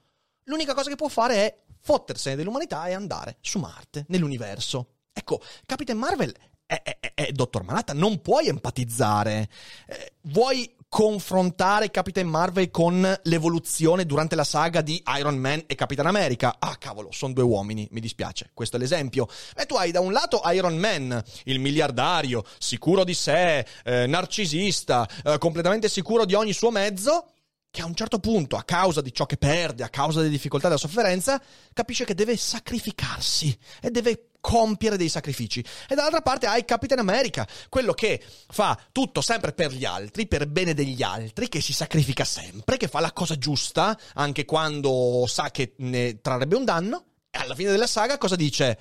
L'unica 0.45 0.73
cosa 0.73 0.89
che 0.89 0.95
può 0.95 1.09
fare 1.09 1.35
è 1.35 1.61
fottersene 1.79 2.35
dell'umanità 2.35 2.87
e 2.87 2.93
andare 2.93 3.37
su 3.39 3.59
Marte, 3.59 4.05
nell'universo. 4.07 4.93
Ecco, 5.13 5.41
Capitan 5.65 5.97
Marvel 5.97 6.33
è, 6.65 6.81
è, 6.81 7.13
è, 7.13 7.31
Dottor 7.31 7.63
Manhattan, 7.63 7.97
non 7.97 8.21
puoi 8.21 8.47
empatizzare. 8.47 9.47
Eh, 9.87 10.13
vuoi 10.23 10.75
confrontare 10.89 11.89
Capitan 11.89 12.27
Marvel 12.27 12.69
con 12.69 13.19
l'evoluzione 13.23 14.05
durante 14.05 14.35
la 14.35 14.43
saga 14.43 14.81
di 14.81 15.01
Iron 15.17 15.37
Man 15.37 15.63
e 15.65 15.75
Capitan 15.75 16.05
America. 16.05 16.57
Ah, 16.59 16.75
cavolo, 16.75 17.09
sono 17.11 17.33
due 17.33 17.43
uomini, 17.43 17.87
mi 17.91 17.99
dispiace. 17.99 18.51
Questo 18.53 18.75
è 18.75 18.79
l'esempio. 18.79 19.27
E 19.55 19.65
tu 19.65 19.75
hai 19.75 19.91
da 19.91 20.01
un 20.01 20.11
lato 20.11 20.41
Iron 20.51 20.77
Man, 20.77 21.23
il 21.45 21.59
miliardario, 21.59 22.43
sicuro 22.59 23.03
di 23.03 23.15
sé, 23.15 23.65
eh, 23.83 24.05
narcisista, 24.05 25.07
eh, 25.23 25.37
completamente 25.39 25.89
sicuro 25.89 26.25
di 26.25 26.35
ogni 26.35 26.53
suo 26.53 26.69
mezzo, 26.69 27.25
che 27.73 27.81
a 27.81 27.85
un 27.85 27.95
certo 27.95 28.19
punto, 28.19 28.55
a 28.55 28.61
causa 28.61 29.01
di 29.01 29.11
ciò 29.11 29.25
che 29.25 29.35
perde, 29.35 29.83
a 29.83 29.89
causa 29.89 30.19
delle 30.19 30.29
difficoltà 30.29 30.67
della 30.67 30.79
sofferenza, 30.79 31.41
capisce 31.73 32.05
che 32.05 32.13
deve 32.13 32.37
sacrificarsi 32.37 33.57
e 33.81 33.89
deve 33.89 34.27
compiere 34.39 34.95
dei 34.95 35.09
sacrifici. 35.09 35.65
E 35.89 35.95
dall'altra 35.95 36.21
parte 36.21 36.45
hai 36.45 36.65
Capitan 36.65 36.99
America, 36.99 37.47
quello 37.69 37.93
che 37.93 38.23
fa 38.49 38.79
tutto 38.91 39.21
sempre 39.21 39.53
per 39.53 39.71
gli 39.71 39.85
altri, 39.85 40.27
per 40.27 40.45
bene 40.45 40.75
degli 40.75 41.01
altri, 41.01 41.49
che 41.49 41.61
si 41.61 41.73
sacrifica 41.73 42.23
sempre, 42.23 42.77
che 42.77 42.87
fa 42.87 42.99
la 42.99 43.11
cosa 43.11 43.39
giusta, 43.39 43.97
anche 44.13 44.45
quando 44.45 45.25
sa 45.27 45.49
che 45.49 45.73
ne 45.77 46.21
trarrebbe 46.21 46.55
un 46.55 46.65
danno. 46.65 47.05
E 47.31 47.39
alla 47.39 47.55
fine 47.55 47.71
della 47.71 47.87
saga 47.87 48.19
cosa 48.19 48.35
dice? 48.35 48.77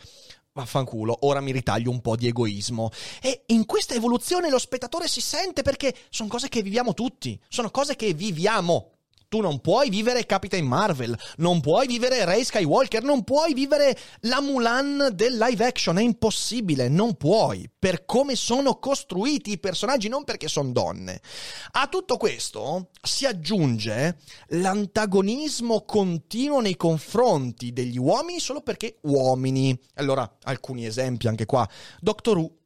Vaffanculo, 0.53 1.19
ora 1.23 1.41
mi 1.41 1.53
ritaglio 1.53 1.91
un 1.91 2.01
po' 2.01 2.17
di 2.17 2.27
egoismo. 2.27 2.91
E 3.21 3.45
in 3.47 3.65
questa 3.65 3.95
evoluzione 3.95 4.51
lo 4.51 4.59
spettatore 4.59 5.09
si 5.09 5.21
sente 5.21 5.63
perché 5.63 5.95
sono 6.11 6.29
cose 6.29 6.49
che 6.49 6.63
viviamo 6.63 6.95
tutti, 6.95 7.41
sono 7.49 7.71
cose 7.71 7.97
che 7.97 8.13
viviamo. 8.13 8.92
Tu 9.33 9.41
non 9.41 9.63
puoi 9.63 9.89
vivere 9.89 10.27
Capitan 10.27 10.63
Marvel, 10.67 11.19
non 11.39 11.63
puoi 11.63 11.87
vivere 11.87 12.23
Ray 12.27 12.45
Skywalker, 12.45 13.03
non 13.03 13.25
puoi 13.25 13.55
vivere 13.55 13.99
la 14.25 14.43
Mulan 14.43 15.09
del 15.15 15.39
live 15.39 15.65
action, 15.65 15.97
è 15.97 16.03
impossibile, 16.03 16.91
non 16.91 17.15
puoi, 17.15 17.67
per 17.79 18.05
come 18.05 18.37
sono 18.37 18.79
costruiti 18.79 19.53
i 19.53 19.59
personaggi, 19.59 20.09
non 20.09 20.25
perché 20.25 20.49
sono 20.49 20.71
donne. 20.73 21.23
A 21.71 21.87
tutto 21.87 22.19
questo 22.19 22.91
si 23.03 23.25
aggiunge 23.25 24.19
l'antagonismo 24.49 25.87
continuo 25.87 26.61
nei 26.61 26.77
confronti 26.77 27.73
degli 27.73 27.97
uomini 27.97 28.39
solo 28.39 28.61
perché 28.61 28.99
uomini. 29.05 29.75
Allora, 29.95 30.31
alcuni 30.43 30.85
esempi 30.85 31.27
anche 31.27 31.47
qua. 31.47 31.67
Doctor 32.01 32.37
Who 32.37 32.62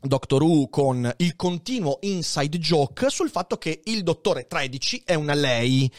Doctor 0.00 0.42
Who 0.42 0.68
con 0.68 1.12
il 1.18 1.36
continuo 1.36 1.98
inside 2.02 2.58
joke 2.58 3.08
sul 3.10 3.30
fatto 3.30 3.56
che 3.56 3.80
il 3.84 4.02
dottore 4.02 4.46
13 4.46 5.02
è 5.04 5.14
una 5.14 5.34
lei 5.34 5.90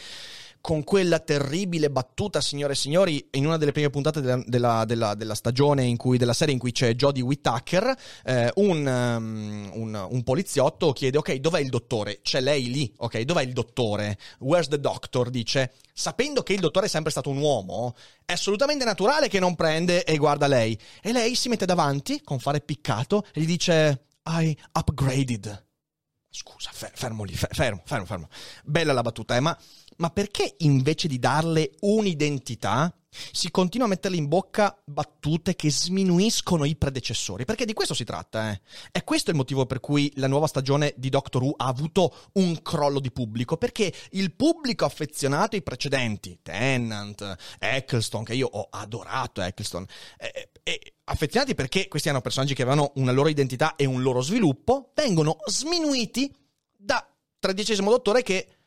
con 0.60 0.84
quella 0.84 1.18
terribile 1.18 1.90
battuta, 1.90 2.40
signore 2.40 2.72
e 2.72 2.76
signori, 2.76 3.26
in 3.32 3.46
una 3.46 3.56
delle 3.56 3.72
prime 3.72 3.90
puntate 3.90 4.20
della, 4.20 4.42
della, 4.46 4.84
della, 4.84 5.14
della 5.14 5.34
stagione, 5.34 5.96
cui, 5.96 6.18
della 6.18 6.32
serie 6.32 6.54
in 6.54 6.60
cui 6.60 6.72
c'è 6.72 6.94
Jodie 6.94 7.22
Whittaker, 7.22 7.94
eh, 8.24 8.50
un, 8.56 8.86
um, 8.86 9.70
un, 9.74 10.06
un, 10.10 10.22
poliziotto 10.22 10.92
chiede, 10.92 11.18
ok, 11.18 11.34
dov'è 11.34 11.60
il 11.60 11.68
dottore? 11.68 12.20
C'è 12.22 12.40
lei 12.40 12.70
lì, 12.70 12.92
ok, 12.96 13.20
dov'è 13.20 13.42
il 13.42 13.52
dottore? 13.52 14.18
Where's 14.40 14.68
the 14.68 14.80
doctor? 14.80 15.30
Dice, 15.30 15.72
sapendo 15.92 16.42
che 16.42 16.52
il 16.52 16.60
dottore 16.60 16.86
è 16.86 16.88
sempre 16.88 17.10
stato 17.10 17.30
un 17.30 17.38
uomo, 17.38 17.94
è 18.24 18.32
assolutamente 18.32 18.84
naturale 18.84 19.28
che 19.28 19.38
non 19.38 19.54
prende 19.54 20.04
e 20.04 20.16
guarda 20.16 20.46
lei. 20.46 20.78
E 21.02 21.12
lei 21.12 21.34
si 21.34 21.48
mette 21.48 21.66
davanti, 21.66 22.20
con 22.22 22.38
fare 22.38 22.60
piccato, 22.60 23.24
e 23.32 23.40
gli 23.40 23.46
dice, 23.46 24.06
I 24.24 24.56
upgraded. 24.72 25.66
Scusa, 26.30 26.70
fermo 26.72 27.24
lì, 27.24 27.34
fermo, 27.34 27.82
fermo, 27.84 28.04
fermo. 28.04 28.28
Bella 28.62 28.92
la 28.92 29.00
battuta, 29.00 29.34
eh, 29.34 29.40
ma 29.40 29.58
ma 29.98 30.10
perché 30.10 30.54
invece 30.58 31.08
di 31.08 31.18
darle 31.18 31.72
un'identità 31.80 32.92
si 33.32 33.50
continua 33.50 33.86
a 33.86 33.88
metterle 33.88 34.16
in 34.16 34.28
bocca 34.28 34.80
battute 34.84 35.56
che 35.56 35.70
sminuiscono 35.70 36.64
i 36.64 36.76
predecessori? 36.76 37.44
Perché 37.44 37.64
di 37.64 37.72
questo 37.72 37.94
si 37.94 38.04
tratta, 38.04 38.50
eh. 38.50 38.60
È 38.92 39.02
questo 39.02 39.30
il 39.30 39.36
motivo 39.36 39.66
per 39.66 39.80
cui 39.80 40.12
la 40.16 40.28
nuova 40.28 40.46
stagione 40.46 40.94
di 40.96 41.08
Doctor 41.08 41.42
Who 41.42 41.54
ha 41.56 41.66
avuto 41.66 42.14
un 42.34 42.60
crollo 42.62 43.00
di 43.00 43.10
pubblico, 43.10 43.56
perché 43.56 43.92
il 44.10 44.34
pubblico 44.34 44.84
affezionato 44.84 45.56
ai 45.56 45.62
precedenti, 45.62 46.38
Tennant, 46.42 47.36
Eccleston, 47.58 48.24
che 48.24 48.34
io 48.34 48.46
ho 48.46 48.68
adorato 48.70 49.40
Eccleston, 49.40 49.84
eh, 50.18 50.50
eh, 50.62 50.94
affezionati 51.04 51.54
perché 51.54 51.88
questi 51.88 52.08
erano 52.08 52.22
personaggi 52.22 52.54
che 52.54 52.62
avevano 52.62 52.92
una 52.96 53.12
loro 53.12 53.28
identità 53.28 53.74
e 53.74 53.84
un 53.84 54.02
loro 54.02 54.20
sviluppo, 54.20 54.92
vengono 54.94 55.38
sminuiti 55.46 56.32
da 56.76 57.04
tredicesimo 57.40 57.90
dottore 57.90 58.22
che 58.22 58.57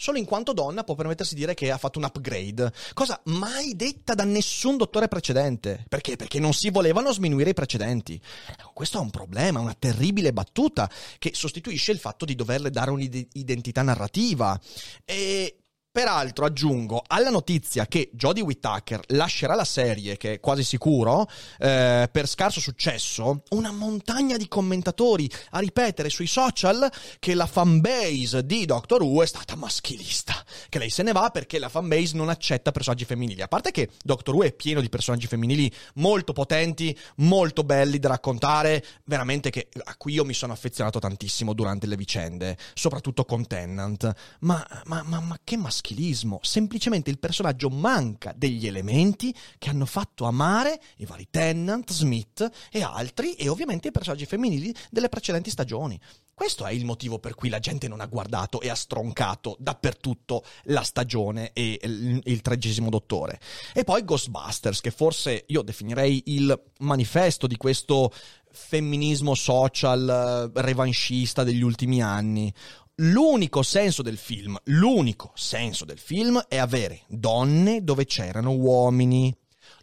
solo 0.00 0.16
in 0.16 0.24
quanto 0.24 0.54
donna 0.54 0.82
può 0.82 0.94
permettersi 0.94 1.34
di 1.34 1.40
dire 1.40 1.52
che 1.52 1.70
ha 1.70 1.76
fatto 1.76 1.98
un 1.98 2.06
upgrade, 2.06 2.72
cosa 2.94 3.20
mai 3.24 3.76
detta 3.76 4.14
da 4.14 4.24
nessun 4.24 4.78
dottore 4.78 5.08
precedente. 5.08 5.84
Perché? 5.86 6.16
Perché 6.16 6.40
non 6.40 6.54
si 6.54 6.70
volevano 6.70 7.12
sminuire 7.12 7.50
i 7.50 7.54
precedenti. 7.54 8.18
Ecco, 8.48 8.70
questo 8.72 8.96
è 8.96 9.02
un 9.02 9.10
problema, 9.10 9.60
una 9.60 9.76
terribile 9.78 10.32
battuta 10.32 10.90
che 11.18 11.32
sostituisce 11.34 11.92
il 11.92 11.98
fatto 11.98 12.24
di 12.24 12.34
doverle 12.34 12.70
dare 12.70 12.90
un'identità 12.90 13.82
narrativa. 13.82 14.58
E 15.04 15.59
Peraltro 15.92 16.44
aggiungo 16.44 17.02
alla 17.04 17.30
notizia 17.30 17.84
che 17.86 18.10
Jodie 18.12 18.44
Whittaker 18.44 19.00
lascerà 19.08 19.56
la 19.56 19.64
serie, 19.64 20.16
che 20.16 20.34
è 20.34 20.38
quasi 20.38 20.62
sicuro, 20.62 21.28
eh, 21.58 22.08
per 22.12 22.28
scarso 22.28 22.60
successo, 22.60 23.42
una 23.50 23.72
montagna 23.72 24.36
di 24.36 24.46
commentatori 24.46 25.28
a 25.50 25.58
ripetere 25.58 26.08
sui 26.08 26.28
social 26.28 26.88
che 27.18 27.34
la 27.34 27.46
fanbase 27.46 28.46
di 28.46 28.66
Doctor 28.66 29.02
Who 29.02 29.24
è 29.24 29.26
stata 29.26 29.56
maschilista, 29.56 30.32
che 30.68 30.78
lei 30.78 30.90
se 30.90 31.02
ne 31.02 31.10
va 31.10 31.30
perché 31.30 31.58
la 31.58 31.68
fanbase 31.68 32.16
non 32.16 32.28
accetta 32.28 32.70
personaggi 32.70 33.04
femminili. 33.04 33.42
A 33.42 33.48
parte 33.48 33.72
che 33.72 33.90
Doctor 34.00 34.36
Who 34.36 34.44
è 34.44 34.52
pieno 34.52 34.80
di 34.80 34.88
personaggi 34.88 35.26
femminili 35.26 35.74
molto 35.94 36.32
potenti, 36.32 36.96
molto 37.16 37.64
belli 37.64 37.98
da 37.98 38.10
raccontare, 38.10 38.84
veramente 39.06 39.50
che 39.50 39.66
a 39.82 39.96
cui 39.96 40.12
io 40.12 40.24
mi 40.24 40.34
sono 40.34 40.52
affezionato 40.52 41.00
tantissimo 41.00 41.52
durante 41.52 41.88
le 41.88 41.96
vicende, 41.96 42.56
soprattutto 42.74 43.24
con 43.24 43.44
Tennant. 43.44 44.08
Ma, 44.42 44.64
ma, 44.84 45.02
ma, 45.02 45.18
ma 45.18 45.36
che 45.42 45.56
maschilista? 45.56 45.78
Maschilismo, 45.80 46.38
semplicemente 46.42 47.10
il 47.10 47.18
personaggio 47.18 47.70
manca 47.70 48.34
degli 48.36 48.66
elementi 48.66 49.34
che 49.58 49.70
hanno 49.70 49.86
fatto 49.86 50.26
amare 50.26 50.80
i 50.96 51.06
vari 51.06 51.26
Tennant, 51.30 51.90
Smith 51.90 52.48
e 52.70 52.82
altri 52.82 53.34
e 53.34 53.48
ovviamente 53.48 53.88
i 53.88 53.92
personaggi 53.92 54.26
femminili 54.26 54.74
delle 54.90 55.08
precedenti 55.08 55.50
stagioni. 55.50 55.98
Questo 56.34 56.64
è 56.64 56.72
il 56.72 56.86
motivo 56.86 57.18
per 57.18 57.34
cui 57.34 57.50
la 57.50 57.58
gente 57.58 57.86
non 57.86 58.00
ha 58.00 58.06
guardato 58.06 58.60
e 58.62 58.70
ha 58.70 58.74
stroncato 58.74 59.56
dappertutto 59.58 60.42
la 60.64 60.82
stagione 60.82 61.52
e 61.52 61.78
il 61.82 62.40
tredicesimo 62.40 62.88
dottore. 62.88 63.38
E 63.74 63.84
poi 63.84 64.04
Ghostbusters, 64.04 64.80
che 64.80 64.90
forse 64.90 65.44
io 65.48 65.60
definirei 65.60 66.22
il 66.26 66.58
manifesto 66.78 67.46
di 67.46 67.58
questo 67.58 68.10
femminismo 68.52 69.34
social 69.34 70.50
eh, 70.54 70.62
revanchista 70.62 71.44
degli 71.44 71.62
ultimi 71.62 72.02
anni 72.02 72.52
l'unico 73.00 73.62
senso 73.62 74.02
del 74.02 74.18
film, 74.18 74.58
l'unico 74.64 75.32
senso 75.34 75.84
del 75.84 75.98
film 75.98 76.38
è 76.48 76.58
avere 76.58 77.02
donne 77.08 77.82
dove 77.82 78.04
c'erano 78.04 78.52
uomini. 78.52 79.34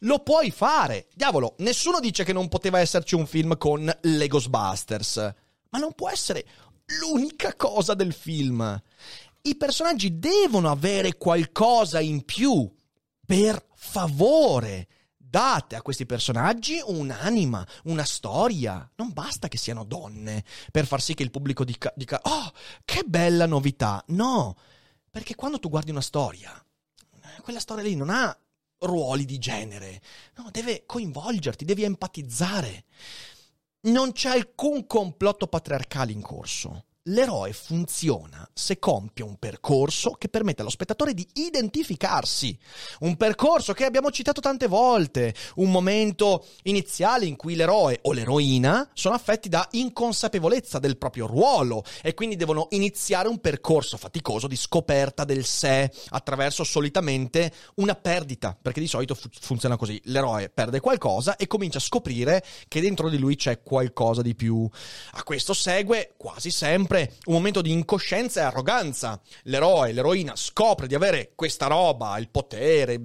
Lo 0.01 0.19
puoi 0.19 0.51
fare. 0.51 1.07
Diavolo, 1.13 1.55
nessuno 1.59 1.99
dice 1.99 2.23
che 2.23 2.33
non 2.33 2.49
poteva 2.49 2.79
esserci 2.79 3.15
un 3.15 3.25
film 3.25 3.57
con 3.57 3.91
le 4.01 4.27
Ghostbusters, 4.27 5.33
ma 5.69 5.79
non 5.79 5.93
può 5.93 6.09
essere 6.09 6.45
l'unica 7.01 7.55
cosa 7.55 7.93
del 7.93 8.13
film. 8.13 8.81
I 9.41 9.55
personaggi 9.55 10.19
devono 10.19 10.69
avere 10.69 11.17
qualcosa 11.17 11.99
in 11.99 12.23
più. 12.23 12.69
Per 13.25 13.65
favore, 13.73 14.87
date 15.29 15.75
a 15.75 15.81
questi 15.81 16.05
personaggi 16.05 16.81
un'anima, 16.83 17.65
una 17.85 18.05
storia. 18.05 18.89
Non 18.95 19.11
basta 19.11 19.47
che 19.47 19.57
siano 19.57 19.83
donne 19.83 20.43
per 20.71 20.85
far 20.85 21.01
sì 21.01 21.13
che 21.13 21.23
il 21.23 21.31
pubblico 21.31 21.63
dica, 21.63 21.91
dica 21.95 22.19
oh, 22.23 22.51
che 22.85 23.03
bella 23.05 23.45
novità. 23.45 24.03
No, 24.07 24.55
perché 25.09 25.35
quando 25.35 25.59
tu 25.59 25.69
guardi 25.69 25.91
una 25.91 26.01
storia, 26.01 26.51
quella 27.41 27.59
storia 27.59 27.83
lì 27.83 27.95
non 27.95 28.09
ha 28.09 28.35
ruoli 28.79 29.25
di 29.25 29.37
genere, 29.37 30.01
no, 30.35 30.49
deve 30.51 30.85
coinvolgerti, 30.85 31.65
devi 31.65 31.83
empatizzare. 31.83 32.85
Non 33.79 34.11
c'è 34.11 34.29
alcun 34.29 34.85
complotto 34.85 35.47
patriarcale 35.47 36.11
in 36.11 36.21
corso 36.21 36.86
l'eroe 37.07 37.53
funziona 37.53 38.47
se 38.53 38.79
compie 38.79 39.23
un 39.23 39.37
percorso 39.37 40.11
che 40.11 40.29
permette 40.29 40.61
allo 40.61 40.69
spettatore 40.69 41.13
di 41.13 41.27
identificarsi. 41.33 42.57
Un 43.01 43.15
percorso 43.15 43.73
che 43.73 43.85
abbiamo 43.85 44.11
citato 44.11 44.41
tante 44.41 44.67
volte, 44.67 45.33
un 45.55 45.71
momento 45.71 46.45
iniziale 46.63 47.25
in 47.25 47.35
cui 47.35 47.55
l'eroe 47.55 47.99
o 48.03 48.11
l'eroina 48.11 48.89
sono 48.93 49.15
affetti 49.15 49.49
da 49.49 49.67
inconsapevolezza 49.71 50.79
del 50.79 50.97
proprio 50.97 51.27
ruolo 51.27 51.83
e 52.01 52.13
quindi 52.13 52.35
devono 52.35 52.67
iniziare 52.71 53.27
un 53.27 53.39
percorso 53.39 53.97
faticoso 53.97 54.47
di 54.47 54.55
scoperta 54.55 55.23
del 55.23 55.45
sé 55.45 55.91
attraverso 56.09 56.63
solitamente 56.63 57.53
una 57.75 57.95
perdita, 57.95 58.57
perché 58.59 58.79
di 58.79 58.87
solito 58.87 59.15
fu- 59.15 59.29
funziona 59.39 59.77
così, 59.77 59.99
l'eroe 60.05 60.49
perde 60.49 60.79
qualcosa 60.79 61.35
e 61.35 61.47
comincia 61.47 61.77
a 61.77 61.81
scoprire 61.81 62.43
che 62.67 62.81
dentro 62.81 63.09
di 63.09 63.17
lui 63.17 63.35
c'è 63.35 63.61
qualcosa 63.61 64.21
di 64.21 64.35
più. 64.35 64.67
A 65.11 65.23
questo 65.23 65.53
segue 65.53 66.13
quasi 66.17 66.51
sempre 66.51 66.96
sempre 66.97 67.13
un 67.25 67.33
momento 67.33 67.61
di 67.61 67.71
incoscienza 67.71 68.41
e 68.41 68.43
arroganza. 68.45 69.21
L'eroe, 69.43 69.91
l'eroina 69.91 70.35
scopre 70.35 70.87
di 70.87 70.95
avere 70.95 71.31
questa 71.35 71.67
roba, 71.67 72.17
il 72.17 72.29
potere 72.29 72.99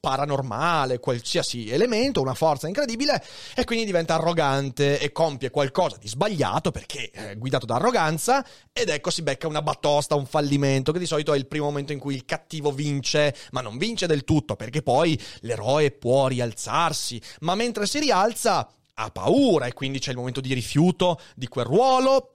paranormale, 0.00 0.98
qualsiasi 0.98 1.70
elemento, 1.70 2.20
una 2.20 2.34
forza 2.34 2.66
incredibile, 2.66 3.22
e 3.54 3.64
quindi 3.64 3.84
diventa 3.84 4.14
arrogante 4.14 4.98
e 4.98 5.12
compie 5.12 5.50
qualcosa 5.50 5.96
di 5.96 6.08
sbagliato 6.08 6.70
perché 6.70 7.10
è 7.10 7.36
guidato 7.36 7.66
da 7.66 7.76
arroganza, 7.76 8.44
ed 8.72 8.88
ecco 8.88 9.10
si 9.10 9.22
becca 9.22 9.46
una 9.46 9.62
batosta, 9.62 10.16
un 10.16 10.26
fallimento, 10.26 10.92
che 10.92 10.98
di 10.98 11.06
solito 11.06 11.32
è 11.32 11.36
il 11.36 11.46
primo 11.46 11.66
momento 11.66 11.92
in 11.92 11.98
cui 11.98 12.14
il 12.14 12.24
cattivo 12.24 12.72
vince, 12.72 13.34
ma 13.52 13.60
non 13.60 13.78
vince 13.78 14.06
del 14.06 14.24
tutto, 14.24 14.56
perché 14.56 14.82
poi 14.82 15.20
l'eroe 15.40 15.90
può 15.90 16.26
rialzarsi, 16.26 17.20
ma 17.40 17.54
mentre 17.54 17.86
si 17.86 18.00
rialza 18.00 18.68
ha 18.96 19.10
paura 19.10 19.66
e 19.66 19.72
quindi 19.72 19.98
c'è 19.98 20.10
il 20.10 20.16
momento 20.16 20.40
di 20.40 20.54
rifiuto 20.54 21.20
di 21.34 21.48
quel 21.48 21.64
ruolo, 21.64 22.33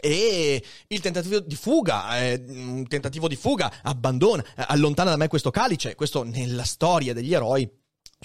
e 0.00 0.62
il 0.88 1.00
tentativo 1.00 1.40
di 1.40 1.56
fuga, 1.56 2.18
eh, 2.20 2.42
un 2.46 2.86
tentativo 2.86 3.28
di 3.28 3.36
fuga, 3.36 3.72
abbandona, 3.82 4.42
eh, 4.56 4.64
allontana 4.68 5.10
da 5.10 5.16
me 5.16 5.28
questo 5.28 5.50
calice, 5.50 5.94
questo 5.94 6.22
nella 6.22 6.64
storia 6.64 7.12
degli 7.14 7.32
eroi 7.32 7.68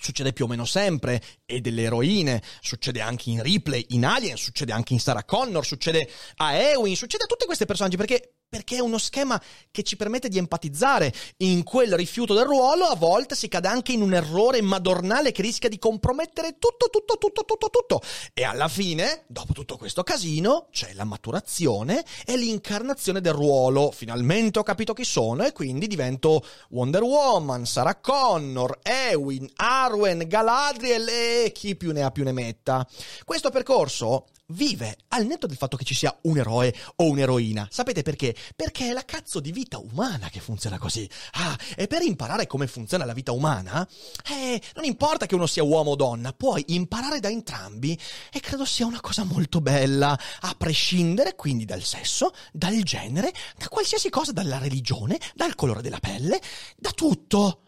succede 0.02 0.34
più 0.34 0.46
o 0.46 0.48
meno 0.48 0.66
sempre, 0.66 1.22
e 1.46 1.60
delle 1.62 1.84
eroine, 1.84 2.42
succede 2.62 3.02
anche 3.02 3.30
in 3.30 3.44
Ripley, 3.44 3.86
in 3.90 4.06
Alien, 4.06 4.38
succede 4.38 4.72
anche 4.72 4.94
in 4.94 5.00
Sarah 5.00 5.26
Connor, 5.26 5.66
succede 5.66 6.10
a 6.38 6.54
Ewing, 6.54 6.96
succede 6.96 7.26
a 7.26 7.28
tutti 7.28 7.46
questi 7.46 7.66
personaggi, 7.66 7.98
perché 7.98 8.36
perché 8.50 8.78
è 8.78 8.80
uno 8.80 8.98
schema 8.98 9.40
che 9.70 9.84
ci 9.84 9.96
permette 9.96 10.28
di 10.28 10.40
empatizzare. 10.40 11.14
In 11.38 11.64
quel 11.64 11.94
rifiuto 11.94 12.34
del 12.34 12.46
ruolo 12.46 12.86
a 12.86 12.96
volte 12.96 13.36
si 13.36 13.48
cade 13.48 13.68
anche 13.68 13.92
in 13.92 14.02
un 14.02 14.14
errore 14.14 14.62
madornale 14.62 15.32
che 15.32 15.44
rischia 15.44 15.70
di 15.70 15.78
compromettere 15.78 16.58
tutto, 16.58 16.90
tutto, 16.90 17.18
tutto, 17.18 17.46
tutto, 17.46 17.70
tutto. 17.70 18.02
E 18.34 18.44
alla 18.44 18.68
fine, 18.68 19.24
dopo 19.28 19.54
tutto 19.54 19.78
questo 19.78 20.02
casino, 20.02 20.68
c'è 20.72 20.94
la 20.94 21.04
maturazione 21.04 22.04
e 22.26 22.36
l'incarnazione 22.36 23.22
del 23.22 23.34
ruolo. 23.34 23.92
Finalmente 23.92 24.58
ho 24.58 24.64
capito 24.64 24.94
chi 24.94 25.06
sono 25.06 25.46
e 25.46 25.52
quindi 25.52 25.86
divento 25.86 26.44
Wonder 26.70 27.04
Woman, 27.04 27.68
Sarah 27.68 28.00
Connor, 28.00 28.80
Ewin, 28.82 29.48
Arwen, 29.58 30.24
Galadriel 30.28 31.08
e 31.08 31.52
chi 31.54 31.76
più 31.76 31.92
ne 31.92 32.02
ha 32.02 32.10
più 32.10 32.24
ne 32.24 32.32
metta. 32.32 32.88
Questo 33.24 33.52
percorso 33.52 34.26
vive 34.50 34.98
al 35.10 35.26
netto 35.26 35.48
del 35.48 35.58
fatto 35.58 35.78
che 35.78 35.84
ci 35.84 35.94
sia 35.94 36.18
un 36.24 36.38
eroe 36.38 36.74
o 36.98 37.06
un'eroina. 37.06 37.68
Sapete 37.72 38.02
perché? 38.02 38.36
Perché 38.56 38.90
è 38.90 38.94
la 38.94 39.06
cazzo 39.06 39.40
di 39.40 39.52
vita 39.52 39.78
umana 39.78 40.30
che 40.30 40.40
funziona 40.40 40.78
così. 40.78 41.10
Ah, 41.34 41.58
e 41.76 41.88
per 41.88 42.02
imparare 42.02 42.48
come 42.48 42.68
funziona 42.68 43.06
la 43.06 43.14
vita 43.14 43.32
umana, 43.32 43.88
eh, 44.30 44.62
non 44.76 44.86
importa 44.86 45.26
che 45.26 45.36
uno 45.36 45.48
sia 45.48 45.64
uomo 45.64 45.92
o 45.92 45.96
donna, 45.96 46.34
puoi 46.34 46.64
imparare 46.68 47.20
da 47.20 47.30
entrambi 47.30 47.98
e 48.32 48.40
credo 48.40 48.66
sia 48.66 48.86
una 48.86 49.02
cosa 49.02 49.24
molto 49.24 49.62
bella, 49.62 50.18
a 50.42 50.56
prescindere 50.58 51.36
quindi 51.36 51.66
dal 51.66 51.84
sesso, 51.84 52.32
dal 52.52 52.82
genere, 52.84 53.34
da 53.58 53.68
qualsiasi 53.68 54.10
cosa, 54.10 54.32
dalla 54.32 54.58
religione, 54.58 55.20
dal 55.36 55.56
colore 55.56 55.82
della 55.82 56.00
pelle, 56.00 56.40
da 56.78 56.92
tutto. 56.92 57.64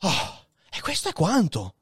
Oh, 0.00 0.46
e 0.70 0.80
questo 0.80 1.08
è 1.08 1.12
quanto. 1.12 1.74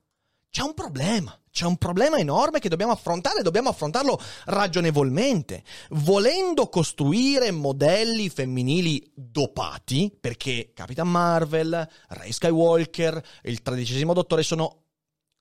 C'è 0.50 0.62
un 0.62 0.74
problema. 0.74 1.39
C'è 1.50 1.66
un 1.66 1.76
problema 1.76 2.16
enorme 2.16 2.60
che 2.60 2.68
dobbiamo 2.68 2.92
affrontare 2.92 3.40
e 3.40 3.42
dobbiamo 3.42 3.68
affrontarlo 3.68 4.20
ragionevolmente. 4.46 5.64
Volendo 5.90 6.68
costruire 6.68 7.50
modelli 7.50 8.28
femminili 8.28 9.10
dopati, 9.14 10.16
perché 10.18 10.70
Capitan 10.72 11.08
Marvel, 11.08 11.88
Ray 12.08 12.32
Skywalker, 12.32 13.22
il 13.42 13.62
tredicesimo 13.62 14.12
dottore 14.12 14.42
sono 14.42 14.80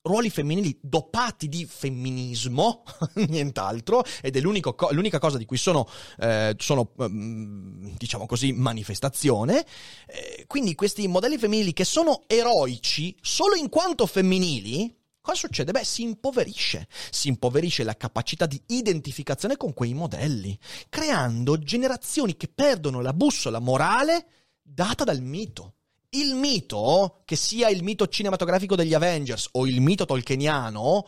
ruoli 0.02 0.30
femminili 0.30 0.78
dopati 0.80 1.48
di 1.48 1.66
femminismo, 1.66 2.82
nient'altro, 3.28 4.02
ed 4.22 4.36
è 4.36 4.60
co- 4.60 4.88
l'unica 4.92 5.18
cosa 5.18 5.38
di 5.38 5.44
cui 5.44 5.58
sono, 5.58 5.86
eh, 6.18 6.54
sono 6.58 6.92
ehm, 6.98 7.96
diciamo 7.96 8.26
così, 8.26 8.52
manifestazione. 8.52 9.64
Eh, 10.06 10.44
quindi 10.46 10.74
questi 10.74 11.06
modelli 11.06 11.38
femminili 11.38 11.72
che 11.72 11.84
sono 11.84 12.22
eroici 12.26 13.14
solo 13.20 13.54
in 13.54 13.68
quanto 13.68 14.06
femminili, 14.06 14.99
Cosa 15.30 15.46
succede? 15.46 15.70
Beh, 15.70 15.84
si 15.84 16.02
impoverisce, 16.02 16.88
si 17.10 17.28
impoverisce 17.28 17.84
la 17.84 17.96
capacità 17.96 18.46
di 18.46 18.60
identificazione 18.66 19.56
con 19.56 19.72
quei 19.74 19.94
modelli, 19.94 20.58
creando 20.88 21.56
generazioni 21.56 22.36
che 22.36 22.48
perdono 22.48 23.00
la 23.00 23.12
bussola 23.12 23.60
morale 23.60 24.26
data 24.60 25.04
dal 25.04 25.22
mito. 25.22 25.74
Il 26.08 26.34
mito, 26.34 27.22
che 27.24 27.36
sia 27.36 27.68
il 27.68 27.84
mito 27.84 28.08
cinematografico 28.08 28.74
degli 28.74 28.92
Avengers 28.92 29.50
o 29.52 29.68
il 29.68 29.80
mito 29.80 30.04
tolkieniano 30.04 31.06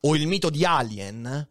o 0.00 0.16
il 0.16 0.26
mito 0.26 0.50
di 0.50 0.66
Alien, 0.66 1.48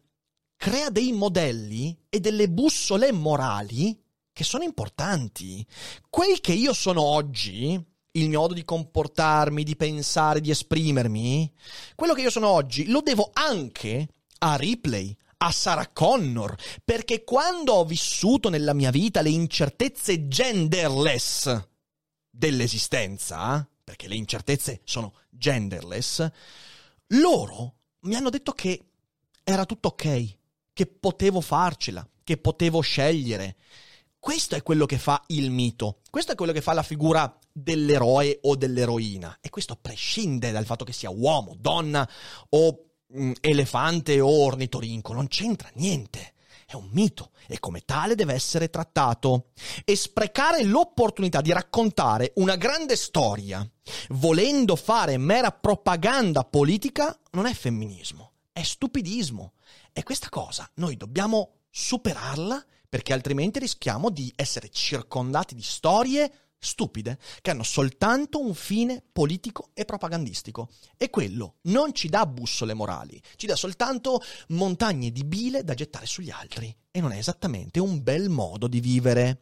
crea 0.54 0.90
dei 0.90 1.10
modelli 1.10 2.04
e 2.08 2.20
delle 2.20 2.48
bussole 2.48 3.10
morali 3.10 4.00
che 4.32 4.44
sono 4.44 4.62
importanti. 4.62 5.66
Quel 6.08 6.38
che 6.38 6.52
io 6.52 6.72
sono 6.72 7.02
oggi 7.02 7.84
il 8.12 8.28
mio 8.28 8.40
modo 8.40 8.54
di 8.54 8.64
comportarmi, 8.64 9.62
di 9.62 9.76
pensare, 9.76 10.40
di 10.40 10.50
esprimermi, 10.50 11.50
quello 11.94 12.14
che 12.14 12.22
io 12.22 12.30
sono 12.30 12.48
oggi 12.48 12.86
lo 12.86 13.00
devo 13.00 13.30
anche 13.32 14.08
a 14.38 14.56
Ripley, 14.56 15.16
a 15.38 15.50
Sarah 15.50 15.88
Connor, 15.88 16.54
perché 16.84 17.24
quando 17.24 17.74
ho 17.74 17.84
vissuto 17.84 18.48
nella 18.48 18.74
mia 18.74 18.90
vita 18.90 19.22
le 19.22 19.30
incertezze 19.30 20.28
genderless 20.28 21.68
dell'esistenza, 22.28 23.66
perché 23.82 24.08
le 24.08 24.14
incertezze 24.16 24.80
sono 24.84 25.14
genderless, 25.30 26.28
loro 27.08 27.74
mi 28.00 28.14
hanno 28.14 28.30
detto 28.30 28.52
che 28.52 28.84
era 29.42 29.64
tutto 29.64 29.88
ok, 29.88 30.36
che 30.72 30.86
potevo 30.86 31.40
farcela, 31.40 32.06
che 32.22 32.36
potevo 32.36 32.80
scegliere. 32.80 33.56
Questo 34.18 34.54
è 34.54 34.62
quello 34.62 34.86
che 34.86 34.98
fa 34.98 35.22
il 35.28 35.50
mito, 35.50 36.00
questo 36.10 36.32
è 36.32 36.34
quello 36.36 36.52
che 36.52 36.60
fa 36.60 36.72
la 36.72 36.84
figura 36.84 37.36
dell'eroe 37.52 38.38
o 38.42 38.56
dell'eroina. 38.56 39.38
E 39.40 39.50
questo 39.50 39.76
prescinde 39.76 40.50
dal 40.50 40.66
fatto 40.66 40.84
che 40.84 40.92
sia 40.92 41.10
uomo, 41.10 41.54
donna 41.58 42.08
o 42.50 42.84
mh, 43.06 43.24
mm, 43.24 43.32
elefante 43.40 44.20
o 44.20 44.28
ornitorinco, 44.28 45.12
non 45.12 45.28
c'entra 45.28 45.70
niente. 45.74 46.34
È 46.66 46.74
un 46.74 46.88
mito 46.92 47.32
e 47.48 47.58
come 47.58 47.82
tale 47.84 48.14
deve 48.14 48.32
essere 48.32 48.70
trattato. 48.70 49.48
E 49.84 49.94
sprecare 49.94 50.64
l'opportunità 50.64 51.40
di 51.40 51.52
raccontare 51.52 52.32
una 52.36 52.56
grande 52.56 52.96
storia, 52.96 53.68
volendo 54.10 54.76
fare 54.76 55.18
mera 55.18 55.50
propaganda 55.52 56.44
politica, 56.44 57.18
non 57.32 57.46
è 57.46 57.52
femminismo, 57.52 58.32
è 58.52 58.62
stupidismo. 58.62 59.52
E 59.92 60.02
questa 60.02 60.30
cosa 60.30 60.68
noi 60.76 60.96
dobbiamo 60.96 61.56
superarla 61.70 62.64
perché 62.88 63.12
altrimenti 63.12 63.58
rischiamo 63.58 64.10
di 64.10 64.32
essere 64.36 64.68
circondati 64.70 65.54
di 65.54 65.62
storie 65.62 66.30
stupide 66.62 67.18
che 67.40 67.50
hanno 67.50 67.64
soltanto 67.64 68.40
un 68.40 68.54
fine 68.54 69.02
politico 69.12 69.70
e 69.74 69.84
propagandistico. 69.84 70.70
E 70.96 71.10
quello 71.10 71.56
non 71.62 71.92
ci 71.92 72.08
dà 72.08 72.24
bussole 72.26 72.72
morali, 72.72 73.20
ci 73.36 73.46
dà 73.46 73.56
soltanto 73.56 74.22
montagne 74.48 75.10
di 75.10 75.24
bile 75.24 75.64
da 75.64 75.74
gettare 75.74 76.06
sugli 76.06 76.30
altri. 76.30 76.74
E 76.94 77.00
non 77.00 77.12
è 77.12 77.16
esattamente 77.16 77.80
un 77.80 78.02
bel 78.02 78.28
modo 78.28 78.66
di 78.66 78.78
vivere. 78.78 79.38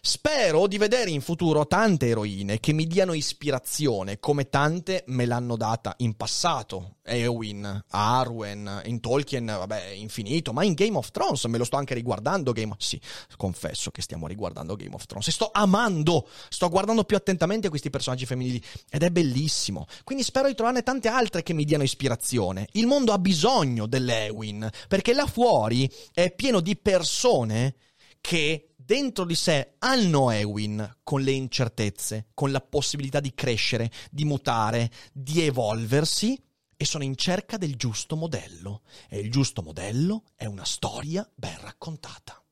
Spero 0.00 0.66
di 0.66 0.78
vedere 0.78 1.10
in 1.10 1.20
futuro 1.20 1.66
tante 1.66 2.06
eroine 2.06 2.60
che 2.60 2.72
mi 2.72 2.86
diano 2.86 3.12
ispirazione, 3.12 4.18
come 4.18 4.48
tante 4.48 5.02
me 5.08 5.26
l'hanno 5.26 5.56
data 5.56 5.92
in 5.98 6.14
passato. 6.14 6.94
Eowyn, 7.02 7.84
Arwen, 7.88 8.82
in 8.84 9.00
Tolkien, 9.00 9.46
vabbè, 9.46 9.88
infinito, 9.88 10.52
ma 10.52 10.62
in 10.62 10.74
Game 10.74 10.96
of 10.96 11.10
Thrones 11.10 11.44
me 11.44 11.58
lo 11.58 11.64
sto 11.64 11.76
anche 11.76 11.94
riguardando. 11.94 12.52
Game... 12.52 12.74
Sì, 12.78 12.98
confesso 13.36 13.90
che 13.90 14.00
stiamo 14.00 14.26
riguardando 14.26 14.76
Game 14.76 14.94
of 14.94 15.04
Thrones 15.04 15.28
e 15.28 15.32
sto 15.32 15.50
amando, 15.52 16.26
sto 16.48 16.68
guardando 16.68 17.04
più 17.04 17.16
attentamente 17.16 17.68
questi 17.68 17.90
personaggi 17.90 18.24
femminili 18.24 18.62
ed 18.88 19.02
è 19.02 19.10
bellissimo. 19.10 19.86
Quindi 20.04 20.22
spero 20.22 20.48
di 20.48 20.54
trovarne 20.54 20.82
tante 20.82 21.08
altre 21.08 21.42
che 21.42 21.52
mi 21.52 21.64
diano 21.64 21.82
ispirazione. 21.82 22.68
Il 22.72 22.86
mondo 22.86 23.12
ha 23.12 23.18
bisogno 23.18 23.86
dell'Ewin, 23.86 24.68
perché 24.86 25.12
là 25.12 25.26
fuori 25.26 25.90
è 26.12 26.30
pieno 26.30 26.60
di 26.60 26.76
persone 26.78 27.76
che 28.20 28.74
dentro 28.76 29.24
di 29.24 29.34
sé 29.34 29.74
hanno 29.78 30.30
Ewin 30.30 30.98
con 31.02 31.20
le 31.20 31.32
incertezze, 31.32 32.28
con 32.34 32.50
la 32.50 32.60
possibilità 32.60 33.20
di 33.20 33.34
crescere, 33.34 33.90
di 34.10 34.24
mutare, 34.24 34.90
di 35.12 35.42
evolversi 35.42 36.40
e 36.76 36.84
sono 36.84 37.04
in 37.04 37.16
cerca 37.16 37.56
del 37.56 37.76
giusto 37.76 38.16
modello. 38.16 38.82
E 39.08 39.18
il 39.18 39.30
giusto 39.30 39.62
modello 39.62 40.24
è 40.34 40.46
una 40.46 40.64
storia 40.64 41.28
ben 41.34 41.58
raccontata. 41.60 42.42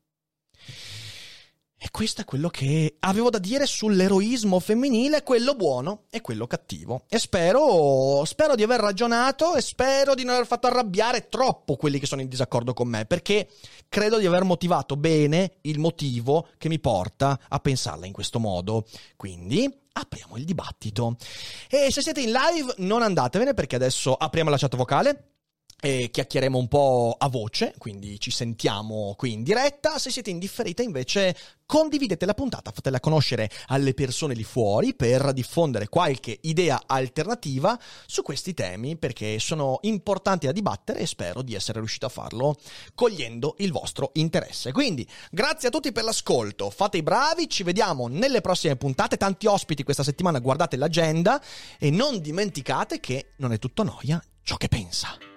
E 1.79 1.89
questo 1.91 2.21
è 2.21 2.25
quello 2.25 2.49
che 2.49 2.95
avevo 3.01 3.29
da 3.29 3.37
dire 3.37 3.67
sull'eroismo 3.67 4.59
femminile, 4.59 5.21
quello 5.21 5.53
buono 5.53 6.05
e 6.09 6.21
quello 6.21 6.47
cattivo. 6.47 7.03
E 7.07 7.19
spero, 7.19 8.25
spero 8.25 8.55
di 8.55 8.63
aver 8.63 8.79
ragionato 8.79 9.53
e 9.53 9.61
spero 9.61 10.15
di 10.15 10.23
non 10.23 10.33
aver 10.33 10.47
fatto 10.47 10.65
arrabbiare 10.65 11.27
troppo 11.29 11.75
quelli 11.75 11.99
che 11.99 12.07
sono 12.07 12.21
in 12.21 12.29
disaccordo 12.29 12.73
con 12.73 12.87
me, 12.87 13.05
perché 13.05 13.47
credo 13.89 14.17
di 14.17 14.25
aver 14.25 14.43
motivato 14.43 14.97
bene 14.97 15.57
il 15.61 15.77
motivo 15.77 16.47
che 16.57 16.67
mi 16.67 16.79
porta 16.79 17.39
a 17.47 17.59
pensarla 17.59 18.07
in 18.07 18.13
questo 18.13 18.39
modo. 18.39 18.87
Quindi 19.15 19.71
apriamo 19.91 20.35
il 20.37 20.45
dibattito. 20.45 21.15
E 21.69 21.91
se 21.91 22.01
siete 22.01 22.21
in 22.21 22.31
live 22.31 22.73
non 22.77 23.03
andatevene 23.03 23.53
perché 23.53 23.75
adesso 23.75 24.15
apriamo 24.15 24.49
la 24.49 24.57
chat 24.57 24.75
vocale 24.75 25.36
e 25.79 26.09
chiacchieremo 26.11 26.57
un 26.57 26.67
po' 26.67 27.15
a 27.17 27.29
voce, 27.29 27.75
quindi 27.77 28.19
ci 28.19 28.31
sentiamo 28.31 29.13
qui 29.15 29.33
in 29.33 29.43
diretta. 29.43 29.99
Se 29.99 30.09
siete 30.09 30.31
in 30.31 30.39
differita 30.39 30.81
invece 30.81 31.35
condividete 31.67 32.25
la 32.25 32.33
puntata, 32.33 32.71
fatela 32.71 32.99
conoscere 32.99 33.49
alle 33.67 33.93
persone 33.93 34.33
lì 34.33 34.43
fuori 34.43 34.95
per 34.95 35.33
diffondere 35.33 35.87
qualche 35.87 36.39
idea 36.41 36.81
alternativa 36.87 37.79
su 38.07 38.23
questi 38.23 38.55
temi 38.55 38.97
perché 38.97 39.37
sono 39.37 39.77
importanti 39.81 40.47
da 40.47 40.51
dibattere 40.51 40.99
e 40.99 41.05
spero 41.05 41.43
di 41.43 41.53
essere 41.53 41.77
riuscito 41.77 42.07
a 42.07 42.09
farlo 42.09 42.55
cogliendo 42.95 43.55
il 43.59 43.71
vostro 43.71 44.09
interesse. 44.13 44.71
Quindi 44.71 45.07
grazie 45.29 45.67
a 45.67 45.71
tutti 45.71 45.91
per 45.91 46.05
l'ascolto, 46.05 46.71
fate 46.71 46.97
i 46.97 47.03
bravi, 47.03 47.47
ci 47.47 47.61
vediamo 47.61 48.07
nelle 48.07 48.41
prossime 48.41 48.77
puntate, 48.77 49.15
tanti 49.15 49.45
ospiti 49.45 49.83
questa 49.83 50.03
settimana, 50.03 50.39
guardate 50.39 50.75
l'agenda 50.75 51.39
e 51.77 51.91
non 51.91 52.19
dimenticate 52.19 52.99
che 52.99 53.33
non 53.37 53.53
è 53.53 53.59
tutto 53.59 53.83
noia 53.83 54.19
ciò 54.41 54.55
che 54.57 54.69
pensa. 54.69 55.36